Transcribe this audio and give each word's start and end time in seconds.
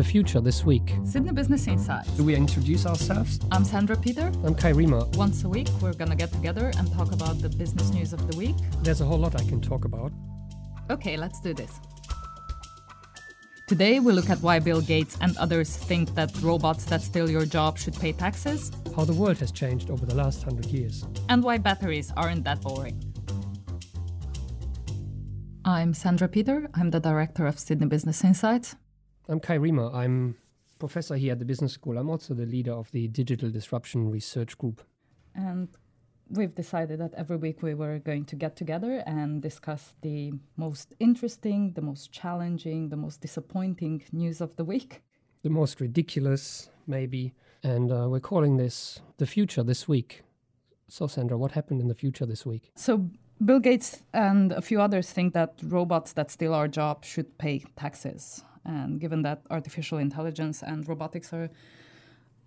The 0.00 0.04
Future 0.04 0.40
This 0.40 0.64
Week. 0.64 0.94
Sydney 1.04 1.30
Business 1.32 1.66
Insights. 1.68 2.08
Do 2.12 2.24
we 2.24 2.34
introduce 2.34 2.86
ourselves? 2.86 3.38
I'm 3.52 3.66
Sandra 3.66 3.94
Peter. 3.98 4.32
I'm 4.46 4.54
Kai 4.54 4.72
Riemer. 4.72 5.04
Once 5.14 5.44
a 5.44 5.48
week, 5.50 5.68
we're 5.82 5.92
going 5.92 6.08
to 6.08 6.16
get 6.16 6.32
together 6.32 6.72
and 6.78 6.90
talk 6.94 7.12
about 7.12 7.42
the 7.42 7.50
business 7.50 7.90
news 7.90 8.14
of 8.14 8.26
the 8.30 8.34
week. 8.34 8.56
There's 8.82 9.02
a 9.02 9.04
whole 9.04 9.18
lot 9.18 9.38
I 9.38 9.44
can 9.44 9.60
talk 9.60 9.84
about. 9.84 10.10
Okay, 10.88 11.18
let's 11.18 11.38
do 11.42 11.52
this. 11.52 11.70
Today, 13.68 14.00
we 14.00 14.14
look 14.14 14.30
at 14.30 14.40
why 14.40 14.58
Bill 14.58 14.80
Gates 14.80 15.18
and 15.20 15.36
others 15.36 15.76
think 15.76 16.14
that 16.14 16.34
robots 16.40 16.86
that 16.86 17.02
steal 17.02 17.28
your 17.28 17.44
job 17.44 17.76
should 17.76 17.94
pay 17.94 18.12
taxes, 18.12 18.72
How 18.96 19.04
the 19.04 19.12
world 19.12 19.36
has 19.40 19.52
changed 19.52 19.90
over 19.90 20.06
the 20.06 20.14
last 20.14 20.42
hundred 20.42 20.64
years. 20.68 21.04
and 21.28 21.44
why 21.44 21.58
batteries 21.58 22.10
aren't 22.16 22.44
that 22.44 22.62
boring. 22.62 22.98
I'm 25.66 25.92
Sandra 25.92 26.26
Peter. 26.26 26.70
I'm 26.72 26.88
the 26.90 27.00
director 27.00 27.44
of 27.46 27.58
Sydney 27.58 27.86
Business 27.86 28.24
Insights. 28.24 28.76
I'm 29.30 29.38
Kai 29.38 29.58
Riemer. 29.58 29.94
I'm 29.94 30.34
professor 30.80 31.14
here 31.14 31.30
at 31.30 31.38
the 31.38 31.44
business 31.44 31.72
school. 31.74 31.98
I'm 31.98 32.10
also 32.10 32.34
the 32.34 32.46
leader 32.46 32.72
of 32.72 32.90
the 32.90 33.06
Digital 33.06 33.48
Disruption 33.48 34.10
Research 34.10 34.58
Group. 34.58 34.82
And 35.36 35.68
we've 36.28 36.52
decided 36.52 36.98
that 36.98 37.14
every 37.16 37.36
week 37.36 37.62
we 37.62 37.74
were 37.74 38.00
going 38.00 38.24
to 38.24 38.34
get 38.34 38.56
together 38.56 39.04
and 39.06 39.40
discuss 39.40 39.94
the 40.02 40.32
most 40.56 40.94
interesting, 40.98 41.74
the 41.74 41.80
most 41.80 42.10
challenging, 42.10 42.88
the 42.88 42.96
most 42.96 43.20
disappointing 43.20 44.02
news 44.10 44.40
of 44.40 44.56
the 44.56 44.64
week. 44.64 45.00
The 45.44 45.50
most 45.50 45.80
ridiculous, 45.80 46.68
maybe. 46.88 47.32
And 47.62 47.92
uh, 47.92 48.08
we're 48.08 48.18
calling 48.18 48.56
this 48.56 49.00
The 49.18 49.26
Future 49.26 49.62
This 49.62 49.86
Week. 49.86 50.24
So, 50.88 51.06
Sandra, 51.06 51.38
what 51.38 51.52
happened 51.52 51.80
in 51.80 51.86
the 51.86 51.94
future 51.94 52.26
this 52.26 52.44
week? 52.44 52.72
So, 52.74 53.08
Bill 53.44 53.60
Gates 53.60 54.02
and 54.12 54.50
a 54.50 54.60
few 54.60 54.80
others 54.80 55.12
think 55.12 55.34
that 55.34 55.54
robots 55.62 56.14
that 56.14 56.32
steal 56.32 56.52
our 56.52 56.66
job 56.66 57.04
should 57.04 57.38
pay 57.38 57.64
taxes. 57.76 58.42
And 58.64 59.00
given 59.00 59.22
that 59.22 59.42
artificial 59.50 59.98
intelligence 59.98 60.62
and 60.62 60.86
robotics 60.88 61.32
are 61.32 61.50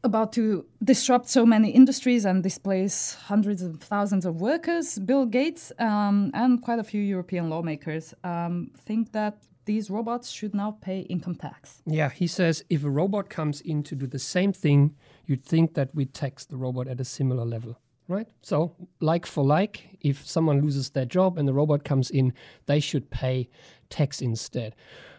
about 0.03 0.33
to 0.33 0.65
disrupt 0.83 1.29
so 1.29 1.45
many 1.45 1.69
industries 1.69 2.25
and 2.25 2.43
displace 2.43 3.15
hundreds 3.15 3.61
of 3.61 3.79
thousands 3.81 4.25
of 4.25 4.41
workers, 4.41 4.99
Bill 4.99 5.25
Gates 5.25 5.71
um, 5.79 6.31
and 6.33 6.61
quite 6.61 6.79
a 6.79 6.83
few 6.83 7.01
European 7.01 7.49
lawmakers 7.49 8.13
um, 8.23 8.71
think 8.77 9.13
that 9.13 9.37
these 9.65 9.89
robots 9.89 10.29
should 10.29 10.53
now 10.53 10.77
pay 10.81 11.01
income 11.01 11.35
tax. 11.35 11.81
Yeah, 11.85 12.09
he 12.09 12.27
says 12.27 12.63
if 12.69 12.83
a 12.83 12.89
robot 12.89 13.29
comes 13.29 13.61
in 13.61 13.81
to 13.83 13.95
do 13.95 14.07
the 14.07 14.19
same 14.19 14.51
thing, 14.51 14.95
you'd 15.25 15.45
think 15.45 15.73
that 15.75 15.95
we 15.95 16.05
tax 16.05 16.45
the 16.45 16.57
robot 16.57 16.87
at 16.87 16.99
a 16.99 17.05
similar 17.05 17.45
level, 17.45 17.79
right? 18.09 18.27
So, 18.41 18.75
like 18.99 19.25
for 19.25 19.43
like, 19.43 19.97
if 20.01 20.27
someone 20.27 20.61
loses 20.61 20.89
their 20.89 21.05
job 21.05 21.37
and 21.37 21.47
the 21.47 21.53
robot 21.53 21.85
comes 21.85 22.09
in, 22.11 22.33
they 22.65 22.81
should 22.81 23.09
pay 23.09 23.49
tax 23.89 24.21
instead. 24.21 24.75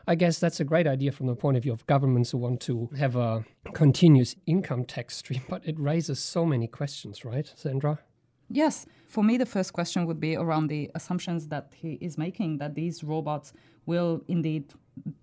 I 0.07 0.15
guess 0.15 0.39
that's 0.39 0.61
a 0.61 0.65
great 0.65 0.87
idea 0.87 1.13
from 1.13 1.27
the 1.27 1.35
point 1.35 1.57
of 1.57 1.63
view 1.63 1.73
of 1.73 1.87
governments 1.87 2.31
who 2.31 2.39
want 2.39 2.61
to 2.63 2.91
have 2.99 3.17
a 3.17 3.45
continuous 3.73 4.37
income 4.47 4.85
tax 4.85 5.17
stream, 5.17 5.43
but 5.49 5.67
it 5.67 5.79
raises 5.79 6.19
so 6.19 6.45
many 6.45 6.67
questions, 6.67 7.25
right, 7.25 7.51
Sandra? 7.57 7.99
Yes. 8.51 8.87
For 9.09 9.25
me, 9.25 9.39
the 9.39 9.47
first 9.47 9.73
question 9.73 10.07
would 10.07 10.21
be 10.21 10.37
around 10.37 10.67
the 10.69 10.91
assumptions 10.95 11.49
that 11.49 11.73
he 11.75 11.95
is 12.01 12.19
making 12.19 12.59
that 12.59 12.75
these 12.75 13.03
robots 13.03 13.53
will 13.87 14.23
indeed 14.29 14.73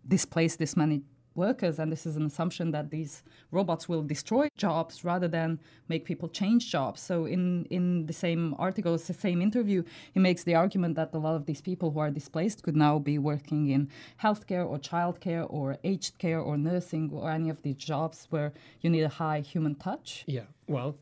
displace 0.08 0.56
this 0.56 0.76
many 0.76 1.02
workers. 1.36 1.80
And 1.80 1.92
this 1.92 2.06
is 2.06 2.16
an 2.18 2.26
assumption 2.26 2.72
that 2.72 2.90
these 2.90 3.24
robots 3.52 3.88
will 3.88 4.04
destroy 4.04 4.48
jobs 4.58 5.04
rather 5.04 5.28
than 5.28 5.60
make 5.88 6.06
people 6.06 6.30
change 6.30 6.72
jobs. 6.72 7.02
So, 7.02 7.26
in, 7.26 7.66
in 7.66 8.06
the 8.06 8.14
same 8.14 8.56
article, 8.58 8.98
the 8.98 9.14
same 9.14 9.42
interview, 9.42 9.84
he 10.14 10.20
makes 10.20 10.44
the 10.44 10.56
argument 10.56 10.96
that 10.96 11.14
a 11.14 11.18
lot 11.18 11.36
of 11.36 11.46
these 11.46 11.62
people 11.62 11.92
who 11.92 12.00
are 12.00 12.12
displaced 12.12 12.64
could 12.64 12.76
now 12.76 13.00
be 13.00 13.18
working 13.18 13.70
in 13.70 13.90
healthcare 14.22 14.68
or 14.68 14.78
childcare 14.78 15.46
or 15.50 15.78
aged 15.84 16.18
care 16.18 16.40
or 16.40 16.58
nursing 16.58 17.10
or 17.14 17.30
any 17.30 17.50
of 17.50 17.62
these 17.62 17.76
jobs 17.76 18.28
where 18.30 18.54
you 18.82 18.90
need 18.90 19.04
a 19.04 19.10
high 19.10 19.40
human 19.40 19.76
touch. 19.76 20.24
Yeah, 20.28 20.46
well, 20.68 20.98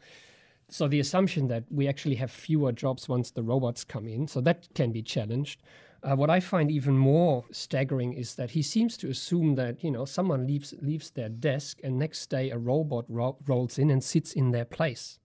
so 0.69 0.88
the 0.88 1.00
assumption 1.00 1.47
that 1.47 1.63
we 1.72 1.88
actually 1.88 2.16
have 2.16 2.31
fewer 2.31 2.72
jobs 2.72 3.09
once 3.09 3.31
the 3.31 3.44
robots 3.44 3.84
come 3.84 4.07
in, 4.07 4.28
so 4.28 4.40
that 4.41 4.67
can 4.75 4.91
be 4.91 5.01
challenged. 5.01 5.61
Uh, 6.01 6.15
what 6.15 6.29
I 6.29 6.39
find 6.39 6.71
even 6.71 6.97
more 6.97 7.43
staggering 7.51 8.13
is 8.13 8.35
that 8.35 8.51
he 8.51 8.61
seems 8.61 8.95
to 8.97 9.09
assume 9.09 9.55
that 9.55 9.83
you 9.83 9.91
know 9.91 10.05
someone 10.05 10.47
leaves 10.47 10.73
leaves 10.81 11.09
their 11.09 11.29
desk 11.29 11.79
and 11.83 11.99
next 11.99 12.29
day 12.29 12.51
a 12.51 12.57
robot 12.57 13.05
ro- 13.09 13.37
rolls 13.45 13.77
in 13.77 13.91
and 13.91 14.03
sits 14.03 14.33
in 14.33 14.51
their 14.51 14.65
place. 14.65 15.19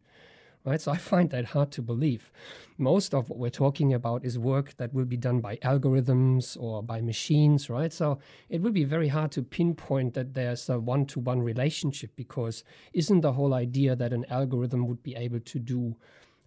Right, 0.64 0.80
so 0.80 0.92
I 0.92 0.96
find 0.96 1.28
that 1.28 1.44
hard 1.44 1.70
to 1.72 1.82
believe. 1.82 2.32
Most 2.78 3.12
of 3.12 3.28
what 3.28 3.38
we're 3.38 3.50
talking 3.50 3.92
about 3.92 4.24
is 4.24 4.38
work 4.38 4.74
that 4.78 4.94
will 4.94 5.04
be 5.04 5.18
done 5.18 5.40
by 5.40 5.56
algorithms 5.56 6.56
or 6.58 6.82
by 6.82 7.02
machines, 7.02 7.68
right? 7.68 7.92
So 7.92 8.18
it 8.48 8.62
would 8.62 8.72
be 8.72 8.84
very 8.84 9.08
hard 9.08 9.30
to 9.32 9.42
pinpoint 9.42 10.14
that 10.14 10.32
there's 10.32 10.70
a 10.70 10.80
one 10.80 11.04
to 11.06 11.20
one 11.20 11.42
relationship 11.42 12.12
because 12.16 12.64
isn't 12.94 13.20
the 13.20 13.32
whole 13.34 13.52
idea 13.52 13.94
that 13.94 14.14
an 14.14 14.24
algorithm 14.30 14.86
would 14.86 15.02
be 15.02 15.14
able 15.14 15.40
to 15.40 15.58
do 15.58 15.96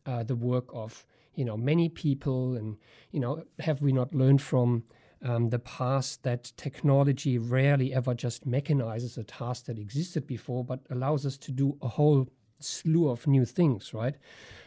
uh, 0.07 0.23
the 0.23 0.35
work 0.35 0.65
of 0.73 1.05
you 1.37 1.45
know 1.45 1.55
many 1.55 1.87
people 1.87 2.57
and 2.57 2.75
you 3.11 3.19
know 3.19 3.43
have 3.59 3.81
we 3.81 3.93
not 3.93 4.13
learned 4.13 4.41
from 4.41 4.83
um, 5.23 5.49
the 5.49 5.59
past 5.59 6.23
that 6.23 6.51
technology 6.57 7.37
rarely 7.37 7.93
ever 7.93 8.13
just 8.13 8.47
mechanizes 8.47 9.17
a 9.17 9.23
task 9.23 9.65
that 9.65 9.79
existed 9.79 10.27
before 10.27 10.63
but 10.65 10.79
allows 10.89 11.25
us 11.25 11.37
to 11.37 11.51
do 11.51 11.77
a 11.81 11.87
whole 11.87 12.27
slew 12.59 13.09
of 13.09 13.27
new 13.27 13.45
things 13.45 13.93
right? 13.93 14.15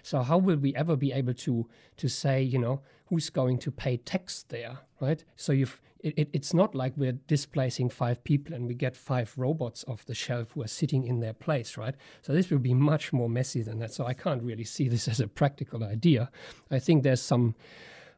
So 0.02 0.22
how 0.22 0.38
will 0.38 0.56
we 0.56 0.74
ever 0.74 0.96
be 0.96 1.12
able 1.12 1.34
to 1.34 1.68
to 1.96 2.08
say 2.08 2.42
you 2.42 2.58
know 2.58 2.80
who's 3.06 3.30
going 3.30 3.58
to 3.58 3.70
pay 3.70 3.96
tax 3.96 4.44
there 4.48 4.78
right? 5.00 5.24
So 5.36 5.52
you've 5.52 5.80
it, 6.02 6.14
it, 6.16 6.30
it's 6.32 6.54
not 6.54 6.74
like 6.74 6.94
we're 6.96 7.18
displacing 7.26 7.90
five 7.90 8.24
people 8.24 8.54
and 8.54 8.66
we 8.66 8.74
get 8.74 8.96
five 8.96 9.34
robots 9.36 9.84
off 9.86 10.06
the 10.06 10.14
shelf 10.14 10.52
who 10.52 10.62
are 10.62 10.68
sitting 10.68 11.04
in 11.04 11.20
their 11.20 11.34
place 11.34 11.76
right? 11.76 11.94
So 12.22 12.32
this 12.32 12.50
will 12.50 12.58
be 12.58 12.74
much 12.74 13.12
more 13.12 13.28
messy 13.28 13.62
than 13.62 13.78
that. 13.80 13.92
So 13.92 14.06
i 14.06 14.14
can't 14.14 14.42
really 14.42 14.64
see 14.64 14.88
this 14.88 15.08
as 15.12 15.20
a 15.20 15.28
practical 15.28 15.84
idea. 15.84 16.30
I 16.70 16.78
think 16.78 17.02
there's 17.02 17.22
some 17.22 17.54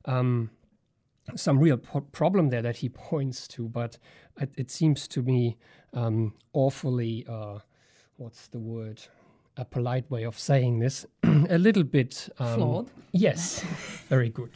um, 0.04 0.50
some 1.37 1.59
real 1.59 1.77
po- 1.77 2.00
problem 2.12 2.50
there 2.50 2.62
that 2.62 2.77
he 2.77 2.89
points 2.89 3.47
to 3.49 3.69
but 3.69 3.99
it, 4.41 4.50
it 4.56 4.71
seems 4.71 5.06
to 5.09 5.22
me 5.22 5.56
um, 5.93 6.34
awfully 6.53 7.25
uh, 7.28 7.59
what's 8.16 8.49
the 8.49 8.59
word 8.59 9.00
a 9.57 9.65
polite 9.65 10.11
way 10.11 10.25
of 10.25 10.39
saying 10.39 10.79
this, 10.79 11.07
a 11.23 11.59
little 11.59 11.85
bit 11.85 12.29
um, 12.39 12.55
Flawed. 12.55 12.91
Yes, 13.13 13.61
very 14.09 14.31
good. 14.31 14.51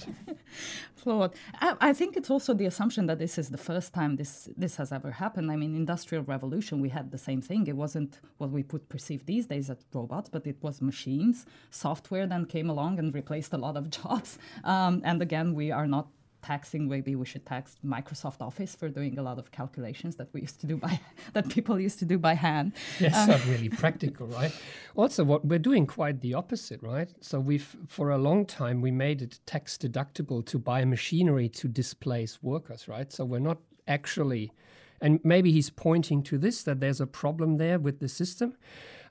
flawed. 0.95 1.35
I, 1.61 1.77
I 1.81 1.93
think 1.93 2.17
it's 2.17 2.31
also 2.31 2.55
the 2.55 2.67
assumption 2.67 3.07
that 3.07 3.19
this 3.19 3.37
is 3.39 3.51
the 3.51 3.59
first 3.59 3.93
time 3.93 4.17
this 4.17 4.49
this 4.57 4.77
has 4.77 4.93
ever 4.93 5.11
happened. 5.11 5.53
I 5.53 5.57
mean, 5.57 5.77
industrial 5.77 6.25
revolution, 6.25 6.81
we 6.81 6.89
had 6.89 7.11
the 7.11 7.19
same 7.19 7.43
thing. 7.43 7.67
It 7.67 7.77
wasn't 7.77 8.21
what 8.39 8.51
we 8.51 8.65
would 8.73 8.89
perceive 8.89 9.27
these 9.27 9.47
days 9.47 9.69
as 9.71 9.79
robots, 9.93 10.31
but 10.31 10.47
it 10.47 10.57
was 10.63 10.81
machines. 10.81 11.47
Software 11.71 12.27
then 12.27 12.47
came 12.47 12.71
along 12.71 12.99
and 12.99 13.15
replaced 13.15 13.53
a 13.53 13.59
lot 13.59 13.77
of 13.77 13.91
jobs. 14.03 14.39
Um, 14.65 15.03
and 15.05 15.21
again, 15.21 15.55
we 15.55 15.71
are 15.71 15.87
not 15.87 16.09
taxing 16.43 16.89
maybe 16.89 17.15
we 17.17 17.27
should 17.27 17.45
tax 17.45 17.77
microsoft 17.85 18.41
office 18.41 18.75
for 18.75 18.89
doing 18.89 19.19
a 19.19 19.23
lot 19.23 19.39
of 19.39 19.51
calculations 19.51 20.17
that 20.17 20.29
we 20.33 20.41
used 20.41 20.61
to 20.61 20.67
do 20.67 20.77
by 20.77 21.01
that 21.33 21.49
people 21.49 21.79
used 21.79 21.99
to 21.99 22.05
do 22.05 22.19
by 22.19 22.35
hand 22.35 22.73
Yes, 23.01 23.27
not 23.29 23.45
really 23.47 23.69
practical, 23.83 24.27
right? 24.27 24.53
Also, 24.95 25.25
what 25.25 25.45
we're 25.45 25.59
doing 25.59 25.87
quite 25.87 26.21
the 26.21 26.35
opposite, 26.35 26.83
right? 26.83 27.11
So 27.21 27.41
we've 27.41 27.77
for 27.89 28.11
a 28.11 28.19
long 28.19 28.47
time 28.47 28.81
we 28.81 28.91
made 28.91 29.23
it 29.23 29.41
tax 29.47 29.77
deductible 29.77 30.45
to 30.47 30.59
buy 30.59 30.85
machinery 30.85 31.49
to 31.51 31.69
displace 31.69 32.43
workers, 32.43 32.89
right? 32.89 33.13
So 33.13 33.25
we're 33.25 33.39
not 33.39 33.59
actually, 33.89 34.53
and 35.01 35.21
maybe 35.23 35.53
he's 35.53 35.71
pointing 35.71 36.23
to 36.25 36.39
this 36.39 36.63
that 36.65 36.81
there's 36.81 37.01
a 37.01 37.07
problem 37.07 37.59
there 37.59 37.79
with 37.79 38.01
the 38.01 38.09
system. 38.09 38.57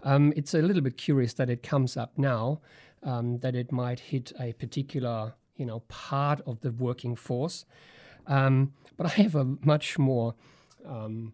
Um, 0.04 0.34
it's 0.36 0.54
a 0.54 0.62
little 0.62 0.82
bit 0.82 0.98
curious 0.98 1.34
that 1.34 1.50
it 1.50 1.64
comes 1.64 1.98
up 1.98 2.14
now 2.18 2.62
um, 3.04 3.40
that 3.40 3.56
it 3.56 3.72
might 3.72 4.00
hit 4.00 4.32
a 4.40 4.54
particular, 4.54 5.34
you 5.56 5.66
know, 5.66 5.80
part 5.88 6.42
of 6.46 6.62
the 6.62 6.72
working 6.72 7.16
force. 7.16 7.66
Um, 8.28 8.74
but 8.98 9.08
I 9.08 9.22
have 9.22 9.36
a 9.36 9.46
much 9.64 9.98
more 9.98 10.36
um, 10.86 11.34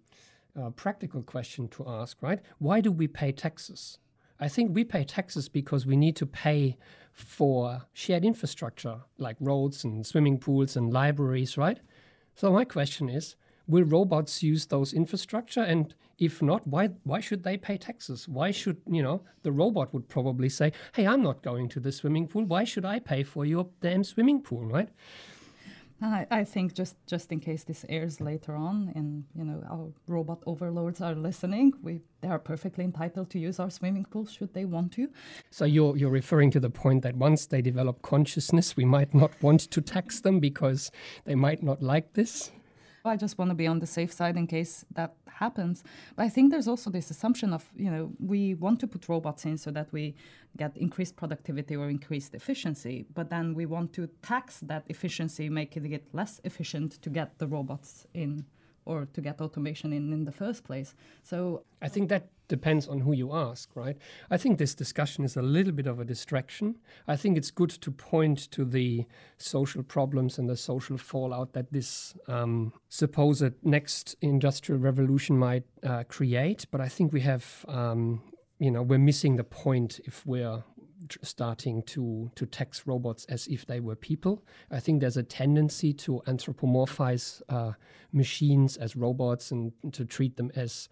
uh, 0.59 0.69
practical 0.71 1.21
question 1.21 1.68
to 1.69 1.88
ask, 1.88 2.21
right? 2.21 2.39
Why 2.59 2.81
do 2.81 2.91
we 2.91 3.07
pay 3.07 3.31
taxes? 3.31 4.00
I 4.39 4.47
think 4.47 4.75
we 4.75 4.83
pay 4.83 5.03
taxes 5.03 5.47
because 5.47 5.85
we 5.85 5.95
need 5.95 6.15
to 6.18 6.25
pay 6.25 6.77
for 7.13 7.83
shared 7.94 8.25
infrastructure 8.25 9.01
like 9.18 9.35
roads 9.39 9.83
and 9.83 10.06
swimming 10.06 10.39
pools 10.39 10.75
and 10.75 10.91
libraries, 10.91 11.57
right? 11.57 11.79
So 12.35 12.51
my 12.51 12.65
question 12.65 13.07
is, 13.09 13.35
will 13.71 13.83
robots 13.83 14.44
use 14.44 14.65
those 14.68 14.94
infrastructure? 14.94 15.62
And 15.62 15.95
if 16.19 16.41
not 16.41 16.68
why 16.68 16.89
why 17.03 17.19
should 17.19 17.44
they 17.44 17.57
pay 17.57 17.77
taxes? 17.77 18.27
Why 18.27 18.51
should 18.51 18.77
you 18.88 19.01
know 19.01 19.23
the 19.44 19.51
robot 19.51 19.94
would 19.94 20.07
probably 20.07 20.50
say 20.50 20.71
hey 20.95 21.07
i'm 21.07 21.23
not 21.23 21.41
going 21.41 21.68
to 21.69 21.79
the 21.79 21.91
swimming 21.91 22.27
pool. 22.27 22.45
Why 22.45 22.63
should 22.63 22.85
i 22.85 23.00
pay 23.00 23.23
for 23.23 23.45
your 23.45 23.68
damn 23.81 24.03
swimming 24.03 24.41
pool? 24.41 24.65
Right? 24.65 24.89
I, 26.01 26.25
I 26.31 26.44
think 26.44 26.73
just, 26.73 26.95
just 27.06 27.31
in 27.31 27.39
case 27.39 27.63
this 27.63 27.85
airs 27.88 28.19
later 28.19 28.56
on, 28.56 28.91
and 28.95 29.23
you 29.35 29.44
know 29.44 29.63
our 29.69 29.89
robot 30.07 30.41
overlords 30.47 31.00
are 31.00 31.13
listening, 31.13 31.73
we 31.83 32.01
they 32.21 32.27
are 32.27 32.39
perfectly 32.39 32.83
entitled 32.83 33.29
to 33.31 33.39
use 33.39 33.59
our 33.59 33.69
swimming 33.69 34.06
pools 34.06 34.31
should 34.31 34.53
they 34.53 34.65
want 34.65 34.94
to. 34.94 35.09
So 35.51 35.65
you're 35.65 35.95
you're 35.95 36.09
referring 36.09 36.50
to 36.51 36.59
the 36.59 36.69
point 36.69 37.03
that 37.03 37.15
once 37.15 37.45
they 37.45 37.62
develop 37.62 38.01
consciousness, 38.01 38.75
we 38.75 38.85
might 38.85 39.13
not 39.13 39.31
want 39.41 39.59
to 39.71 39.81
tax 39.81 40.21
them 40.21 40.39
because 40.39 40.91
they 41.25 41.35
might 41.35 41.62
not 41.62 41.83
like 41.83 42.13
this. 42.13 42.51
I 43.03 43.15
just 43.15 43.38
want 43.38 43.50
to 43.50 43.56
be 43.56 43.68
on 43.68 43.80
the 43.80 43.88
safe 43.88 44.13
side 44.13 44.38
in 44.38 44.48
case 44.48 44.86
that 44.94 45.13
happens. 45.27 45.83
But 46.15 46.24
I 46.24 46.30
think 46.30 46.51
there's 46.51 46.68
also 46.68 46.89
this 46.89 47.09
assumption 47.09 47.53
of, 47.53 47.65
you 47.75 47.89
know, 47.89 48.12
we 48.19 48.53
want 48.56 48.80
to 48.81 48.88
put 48.88 49.09
robots 49.09 49.45
in 49.45 49.57
so 49.57 49.71
that 49.71 49.92
we 49.92 50.15
get 50.57 50.75
increased 50.77 51.15
productivity 51.15 51.75
or 51.75 51.89
increased 51.89 52.36
efficiency, 52.36 53.06
but 53.13 53.30
then 53.30 53.53
we 53.53 53.65
want 53.65 53.94
to 53.94 54.07
tax 54.21 54.59
that 54.62 54.83
efficiency, 54.88 55.50
make 55.50 55.75
it 55.77 56.03
less 56.13 56.42
efficient 56.44 57.01
to 57.01 57.09
get 57.09 57.39
the 57.39 57.48
robots 57.48 58.06
in 58.13 58.45
or 58.86 59.07
to 59.13 59.21
get 59.21 59.42
automation 59.42 59.94
in 59.94 60.12
in 60.12 60.25
the 60.25 60.31
first 60.31 60.63
place. 60.63 60.95
So 61.24 61.63
I 61.81 61.88
think 61.88 62.09
that 62.09 62.30
depends 62.51 62.86
on 62.89 63.00
who 63.00 63.13
you 63.13 63.31
ask, 63.31 63.69
right? 63.75 63.98
I 64.30 64.38
think 64.38 64.57
this 64.57 64.75
discussion 64.75 65.24
is 65.24 65.38
a 65.38 65.42
little 65.42 65.71
bit 65.71 65.88
of 65.88 66.01
a 66.01 66.06
distraction. 66.06 66.75
I 67.07 67.15
think 67.15 67.38
it's 67.38 67.50
good 67.50 67.69
to 67.86 67.92
point 67.92 68.51
to 68.51 68.65
the 68.65 69.06
social 69.38 69.83
problems 69.83 70.38
and 70.38 70.50
the 70.50 70.57
social 70.57 70.98
fallout 70.98 71.53
that 71.53 71.71
this 71.71 72.13
um, 72.27 72.74
supposed 72.89 73.53
next 73.63 74.18
industrial 74.21 74.81
revolution 74.81 75.38
might 75.38 75.63
uh, 75.83 76.03
create. 76.09 76.68
But 76.71 76.81
I 76.81 76.89
think 76.89 77.13
we 77.13 77.21
have, 77.21 77.65
um, 77.69 78.21
you 78.59 78.69
know, 78.69 78.83
we're 78.83 79.07
missing 79.12 79.38
the 79.38 79.45
point 79.45 80.01
if 80.04 80.25
we're 80.25 80.62
starting 81.21 81.81
to 81.83 82.30
to 82.36 82.45
tax 82.45 82.86
robots 82.86 83.25
as 83.25 83.47
if 83.47 83.65
they 83.65 83.80
were 83.80 83.95
people. 83.95 84.44
I 84.77 84.80
think 84.80 85.01
there's 85.01 85.18
a 85.18 85.24
tendency 85.24 85.94
to 86.06 86.21
anthropomorphize 86.27 87.42
uh, 87.50 87.74
machines 88.12 88.77
as 88.77 88.95
robots 88.95 89.51
and 89.51 89.71
to 89.94 90.06
treat 90.06 90.36
them 90.38 90.51
as 90.56 90.89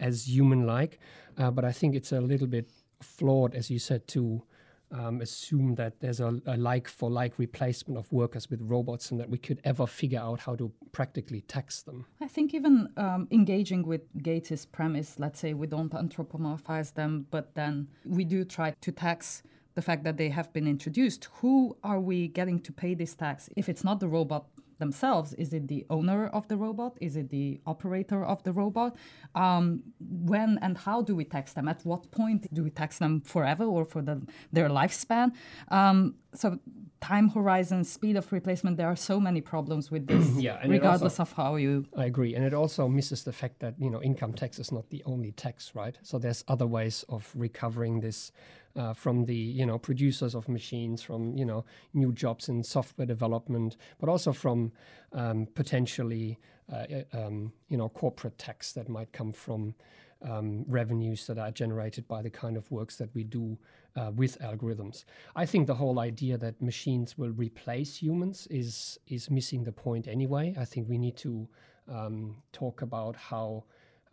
as 0.00 0.28
human-like. 0.28 0.98
Uh, 1.36 1.50
but 1.50 1.64
I 1.64 1.72
think 1.72 1.94
it's 1.94 2.12
a 2.12 2.20
little 2.20 2.46
bit 2.46 2.70
flawed, 3.00 3.54
as 3.54 3.70
you 3.70 3.78
said, 3.78 4.06
to 4.08 4.42
um, 4.90 5.20
assume 5.20 5.74
that 5.74 6.00
there's 6.00 6.20
a, 6.20 6.40
a 6.46 6.56
like 6.56 6.88
for 6.88 7.10
like 7.10 7.38
replacement 7.38 7.98
of 7.98 8.10
workers 8.12 8.48
with 8.48 8.60
robots 8.62 9.10
and 9.10 9.18
that 9.18 9.28
we 9.28 9.38
could 9.38 9.60
ever 9.64 9.86
figure 9.86 10.20
out 10.20 10.40
how 10.40 10.54
to 10.54 10.70
practically 10.92 11.40
tax 11.42 11.82
them. 11.82 12.06
I 12.20 12.28
think 12.28 12.54
even 12.54 12.88
um, 12.96 13.26
engaging 13.30 13.82
with 13.86 14.02
Gates' 14.22 14.64
premise, 14.64 15.18
let's 15.18 15.40
say 15.40 15.54
we 15.54 15.66
don't 15.66 15.92
anthropomorphize 15.92 16.94
them, 16.94 17.26
but 17.30 17.54
then 17.54 17.88
we 18.04 18.24
do 18.24 18.44
try 18.44 18.74
to 18.80 18.92
tax 18.92 19.42
the 19.74 19.82
fact 19.82 20.04
that 20.04 20.16
they 20.16 20.28
have 20.28 20.52
been 20.52 20.68
introduced. 20.68 21.28
Who 21.40 21.76
are 21.82 21.98
we 21.98 22.28
getting 22.28 22.60
to 22.60 22.72
pay 22.72 22.94
this 22.94 23.14
tax 23.14 23.48
if 23.56 23.68
it's 23.68 23.82
not 23.82 23.98
the 23.98 24.06
robot 24.06 24.46
themselves? 24.84 25.28
Is 25.44 25.50
it 25.58 25.64
the 25.74 25.82
owner 25.96 26.22
of 26.38 26.42
the 26.50 26.56
robot? 26.66 26.92
Is 27.08 27.14
it 27.20 27.28
the 27.38 27.60
operator 27.72 28.20
of 28.32 28.38
the 28.46 28.52
robot? 28.62 28.92
Um, 29.44 29.64
when 30.32 30.50
and 30.64 30.74
how 30.86 30.98
do 31.08 31.12
we 31.20 31.24
tax 31.36 31.46
them? 31.56 31.66
At 31.74 31.80
what 31.90 32.02
point 32.20 32.42
do 32.56 32.60
we 32.66 32.70
tax 32.82 32.90
them 33.02 33.14
forever 33.34 33.64
or 33.76 33.82
for 33.92 34.02
the, 34.08 34.16
their 34.56 34.68
lifespan? 34.80 35.28
Um, 35.78 35.96
so 36.40 36.46
time 37.04 37.28
horizon, 37.28 37.84
speed 37.84 38.16
of 38.16 38.32
replacement, 38.32 38.76
there 38.76 38.88
are 38.88 38.96
so 38.96 39.20
many 39.20 39.40
problems 39.40 39.90
with 39.90 40.06
this, 40.06 40.26
yeah, 40.38 40.58
regardless 40.66 41.20
also, 41.20 41.30
of 41.30 41.36
how 41.36 41.56
you. 41.56 41.84
I 41.96 42.06
agree. 42.06 42.34
And 42.34 42.44
it 42.44 42.54
also 42.54 42.88
misses 42.88 43.24
the 43.24 43.32
fact 43.32 43.60
that, 43.60 43.74
you 43.78 43.90
know, 43.90 44.02
income 44.02 44.32
tax 44.32 44.58
is 44.58 44.72
not 44.72 44.88
the 44.88 45.02
only 45.04 45.32
tax, 45.32 45.74
right? 45.74 45.98
So 46.02 46.18
there's 46.18 46.44
other 46.48 46.66
ways 46.66 47.04
of 47.08 47.30
recovering 47.34 48.00
this 48.00 48.32
uh, 48.76 48.92
from 48.92 49.24
the 49.26 49.36
you 49.36 49.64
know 49.64 49.78
producers 49.78 50.34
of 50.34 50.48
machines, 50.48 51.00
from 51.00 51.36
you 51.36 51.44
know 51.44 51.64
new 51.92 52.12
jobs 52.12 52.48
in 52.48 52.64
software 52.64 53.06
development, 53.06 53.76
but 54.00 54.08
also 54.08 54.32
from 54.32 54.72
um, 55.12 55.46
potentially 55.54 56.38
uh, 56.72 56.86
um, 57.12 57.52
you 57.68 57.76
know 57.76 57.88
corporate 57.88 58.36
tax 58.36 58.72
that 58.72 58.88
might 58.88 59.12
come 59.12 59.32
from 59.32 59.74
um, 60.24 60.64
revenues 60.66 61.26
that 61.26 61.38
are 61.38 61.50
generated 61.50 62.06
by 62.08 62.22
the 62.22 62.30
kind 62.30 62.56
of 62.56 62.70
works 62.70 62.96
that 62.96 63.14
we 63.14 63.24
do 63.24 63.58
uh, 63.96 64.10
with 64.14 64.38
algorithms. 64.40 65.04
I 65.36 65.46
think 65.46 65.66
the 65.66 65.74
whole 65.74 66.00
idea 66.00 66.38
that 66.38 66.60
machines 66.60 67.16
will 67.16 67.30
replace 67.30 67.96
humans 67.96 68.46
is 68.50 68.98
is 69.06 69.30
missing 69.30 69.64
the 69.64 69.72
point 69.72 70.08
anyway. 70.08 70.54
I 70.58 70.64
think 70.64 70.88
we 70.88 70.98
need 70.98 71.16
to 71.18 71.48
um, 71.88 72.36
talk 72.52 72.82
about 72.82 73.16
how 73.16 73.64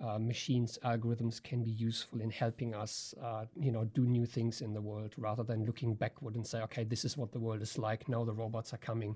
uh, 0.03 0.17
machines 0.17 0.79
algorithms 0.83 1.41
can 1.41 1.63
be 1.63 1.71
useful 1.71 2.21
in 2.21 2.29
helping 2.29 2.73
us 2.73 3.13
uh, 3.23 3.45
you 3.55 3.71
know 3.71 3.85
do 3.93 4.05
new 4.05 4.25
things 4.25 4.61
in 4.61 4.73
the 4.73 4.81
world 4.81 5.13
rather 5.17 5.43
than 5.43 5.65
looking 5.65 5.93
backward 5.93 6.35
and 6.35 6.45
say 6.45 6.59
okay 6.61 6.83
this 6.83 7.05
is 7.05 7.17
what 7.17 7.31
the 7.31 7.39
world 7.39 7.61
is 7.61 7.77
like 7.77 8.09
now 8.09 8.23
the 8.23 8.33
robots 8.33 8.73
are 8.73 8.77
coming 8.77 9.15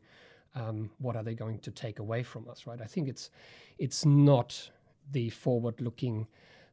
um, 0.53 0.89
what 0.99 1.15
are 1.15 1.23
they 1.23 1.33
going 1.33 1.59
to 1.59 1.71
take 1.71 1.99
away 1.99 2.21
from 2.21 2.47
us 2.47 2.67
right 2.67 2.81
i 2.81 2.85
think 2.85 3.07
it's 3.07 3.31
it's 3.79 4.05
not 4.05 4.69
the 5.11 5.29
forward 5.29 5.79
looking 5.81 6.27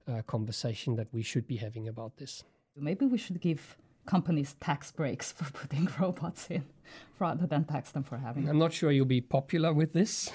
uh, 0.09 0.23
conversation 0.23 0.97
that 0.97 1.09
we 1.13 1.23
should 1.23 1.47
be 1.47 1.57
having 1.57 1.89
about 1.89 2.17
this. 2.17 2.45
Maybe 2.77 3.07
we 3.07 3.19
should 3.19 3.41
give 3.41 3.77
companies 4.07 4.57
tax 4.61 4.91
breaks 4.91 5.33
for 5.33 5.51
putting 5.53 5.89
robots 6.01 6.49
in 6.51 6.65
rather 7.19 7.47
than 7.47 7.65
tax 7.65 7.93
them 7.93 8.03
for 8.03 8.19
having 8.19 8.49
i'm 8.49 8.59
not 8.59 8.73
sure 8.73 8.91
you'll 8.91 9.05
be 9.05 9.21
popular 9.21 9.73
with 9.73 9.93
this 9.93 10.31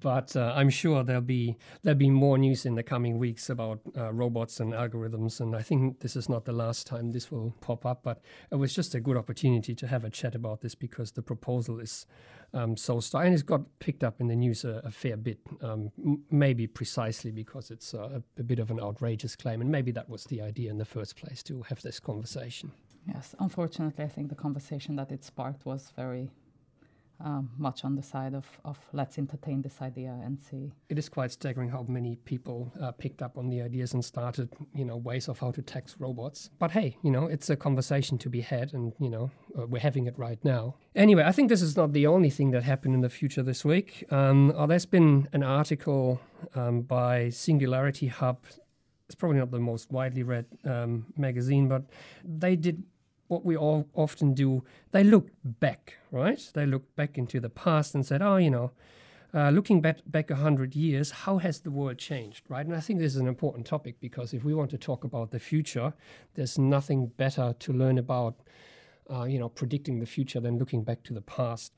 but 0.00 0.34
uh, 0.36 0.52
I'm 0.56 0.70
sure 0.70 1.02
there'll 1.04 1.22
be 1.22 1.56
there'll 1.82 1.98
be 1.98 2.10
more 2.10 2.38
news 2.38 2.66
in 2.66 2.74
the 2.74 2.82
coming 2.82 3.18
weeks 3.18 3.50
about 3.50 3.80
uh, 3.96 4.12
robots 4.12 4.60
and 4.60 4.72
algorithms, 4.72 5.40
and 5.40 5.54
I 5.54 5.62
think 5.62 6.00
this 6.00 6.16
is 6.16 6.28
not 6.28 6.44
the 6.44 6.52
last 6.52 6.86
time 6.86 7.10
this 7.10 7.30
will 7.30 7.54
pop 7.60 7.86
up. 7.86 8.02
But 8.02 8.20
it 8.50 8.56
was 8.56 8.74
just 8.74 8.94
a 8.94 9.00
good 9.00 9.16
opportunity 9.16 9.74
to 9.74 9.86
have 9.86 10.04
a 10.04 10.10
chat 10.10 10.34
about 10.34 10.60
this 10.60 10.74
because 10.74 11.12
the 11.12 11.22
proposal 11.22 11.80
is 11.80 12.06
um, 12.52 12.76
so 12.76 13.00
star 13.00 13.22
and 13.22 13.34
it's 13.34 13.42
got 13.42 13.62
picked 13.78 14.02
up 14.02 14.20
in 14.20 14.28
the 14.28 14.36
news 14.36 14.64
a, 14.64 14.80
a 14.84 14.90
fair 14.90 15.16
bit, 15.16 15.38
um, 15.62 15.90
m- 16.04 16.22
maybe 16.30 16.66
precisely 16.66 17.30
because 17.30 17.70
it's 17.70 17.94
a, 17.94 18.22
a 18.38 18.42
bit 18.42 18.58
of 18.58 18.70
an 18.70 18.80
outrageous 18.80 19.36
claim, 19.36 19.60
and 19.60 19.70
maybe 19.70 19.92
that 19.92 20.08
was 20.08 20.24
the 20.24 20.40
idea 20.40 20.70
in 20.70 20.78
the 20.78 20.84
first 20.84 21.16
place 21.16 21.42
to 21.44 21.62
have 21.62 21.80
this 21.82 22.00
conversation. 22.00 22.72
Yes, 23.06 23.34
unfortunately, 23.38 24.04
I 24.04 24.08
think 24.08 24.28
the 24.28 24.34
conversation 24.34 24.96
that 24.96 25.10
it 25.10 25.24
sparked 25.24 25.64
was 25.64 25.92
very 25.96 26.30
um, 27.24 27.50
much 27.58 27.84
on 27.84 27.94
the 27.96 28.02
side 28.02 28.34
of, 28.34 28.46
of 28.64 28.78
let's 28.92 29.18
entertain 29.18 29.62
this 29.62 29.80
idea 29.80 30.18
and 30.24 30.38
see. 30.40 30.72
It 30.88 30.98
is 30.98 31.08
quite 31.08 31.32
staggering 31.32 31.68
how 31.68 31.84
many 31.88 32.16
people 32.16 32.72
uh, 32.80 32.92
picked 32.92 33.22
up 33.22 33.36
on 33.36 33.48
the 33.48 33.60
ideas 33.62 33.94
and 33.94 34.04
started, 34.04 34.48
you 34.74 34.84
know, 34.84 34.96
ways 34.96 35.28
of 35.28 35.38
how 35.38 35.50
to 35.52 35.62
tax 35.62 35.96
robots. 35.98 36.50
But 36.58 36.70
hey, 36.70 36.96
you 37.02 37.10
know, 37.10 37.26
it's 37.26 37.50
a 37.50 37.56
conversation 37.56 38.18
to 38.18 38.30
be 38.30 38.40
had, 38.40 38.72
and 38.72 38.92
you 38.98 39.10
know, 39.10 39.30
uh, 39.58 39.66
we're 39.66 39.80
having 39.80 40.06
it 40.06 40.18
right 40.18 40.42
now. 40.44 40.76
Anyway, 40.94 41.22
I 41.24 41.32
think 41.32 41.48
this 41.48 41.62
is 41.62 41.76
not 41.76 41.92
the 41.92 42.06
only 42.06 42.30
thing 42.30 42.50
that 42.52 42.62
happened 42.62 42.94
in 42.94 43.00
the 43.00 43.10
future 43.10 43.42
this 43.42 43.64
week. 43.64 44.04
Um, 44.10 44.52
oh, 44.56 44.66
there's 44.66 44.86
been 44.86 45.28
an 45.32 45.42
article 45.42 46.20
um, 46.54 46.82
by 46.82 47.28
Singularity 47.30 48.08
Hub. 48.08 48.38
It's 49.06 49.14
probably 49.14 49.38
not 49.38 49.50
the 49.50 49.58
most 49.58 49.90
widely 49.90 50.22
read 50.22 50.46
um, 50.64 51.06
magazine, 51.16 51.68
but 51.68 51.82
they 52.24 52.54
did 52.56 52.84
what 53.30 53.44
we 53.44 53.56
all 53.56 53.88
often 53.94 54.34
do, 54.34 54.64
they 54.90 55.04
look 55.04 55.28
back, 55.44 55.98
right? 56.10 56.50
They 56.52 56.66
look 56.66 56.94
back 56.96 57.16
into 57.16 57.38
the 57.38 57.48
past 57.48 57.94
and 57.94 58.04
said, 58.04 58.22
oh, 58.22 58.36
you 58.36 58.50
know, 58.50 58.72
uh, 59.32 59.50
looking 59.50 59.80
back 59.80 59.98
back 60.06 60.30
a 60.30 60.34
hundred 60.34 60.74
years, 60.74 61.12
how 61.12 61.38
has 61.38 61.60
the 61.60 61.70
world 61.70 61.96
changed, 61.98 62.44
right? 62.48 62.66
And 62.66 62.74
I 62.74 62.80
think 62.80 62.98
this 62.98 63.14
is 63.14 63.20
an 63.20 63.28
important 63.28 63.66
topic 63.66 64.00
because 64.00 64.34
if 64.34 64.42
we 64.42 64.52
want 64.52 64.70
to 64.72 64.78
talk 64.78 65.04
about 65.04 65.30
the 65.30 65.38
future, 65.38 65.92
there's 66.34 66.58
nothing 66.58 67.06
better 67.16 67.54
to 67.56 67.72
learn 67.72 67.98
about, 67.98 68.34
uh, 69.08 69.22
you 69.22 69.38
know, 69.38 69.48
predicting 69.48 70.00
the 70.00 70.06
future 70.06 70.40
than 70.40 70.58
looking 70.58 70.82
back 70.82 71.04
to 71.04 71.14
the 71.14 71.22
past. 71.22 71.72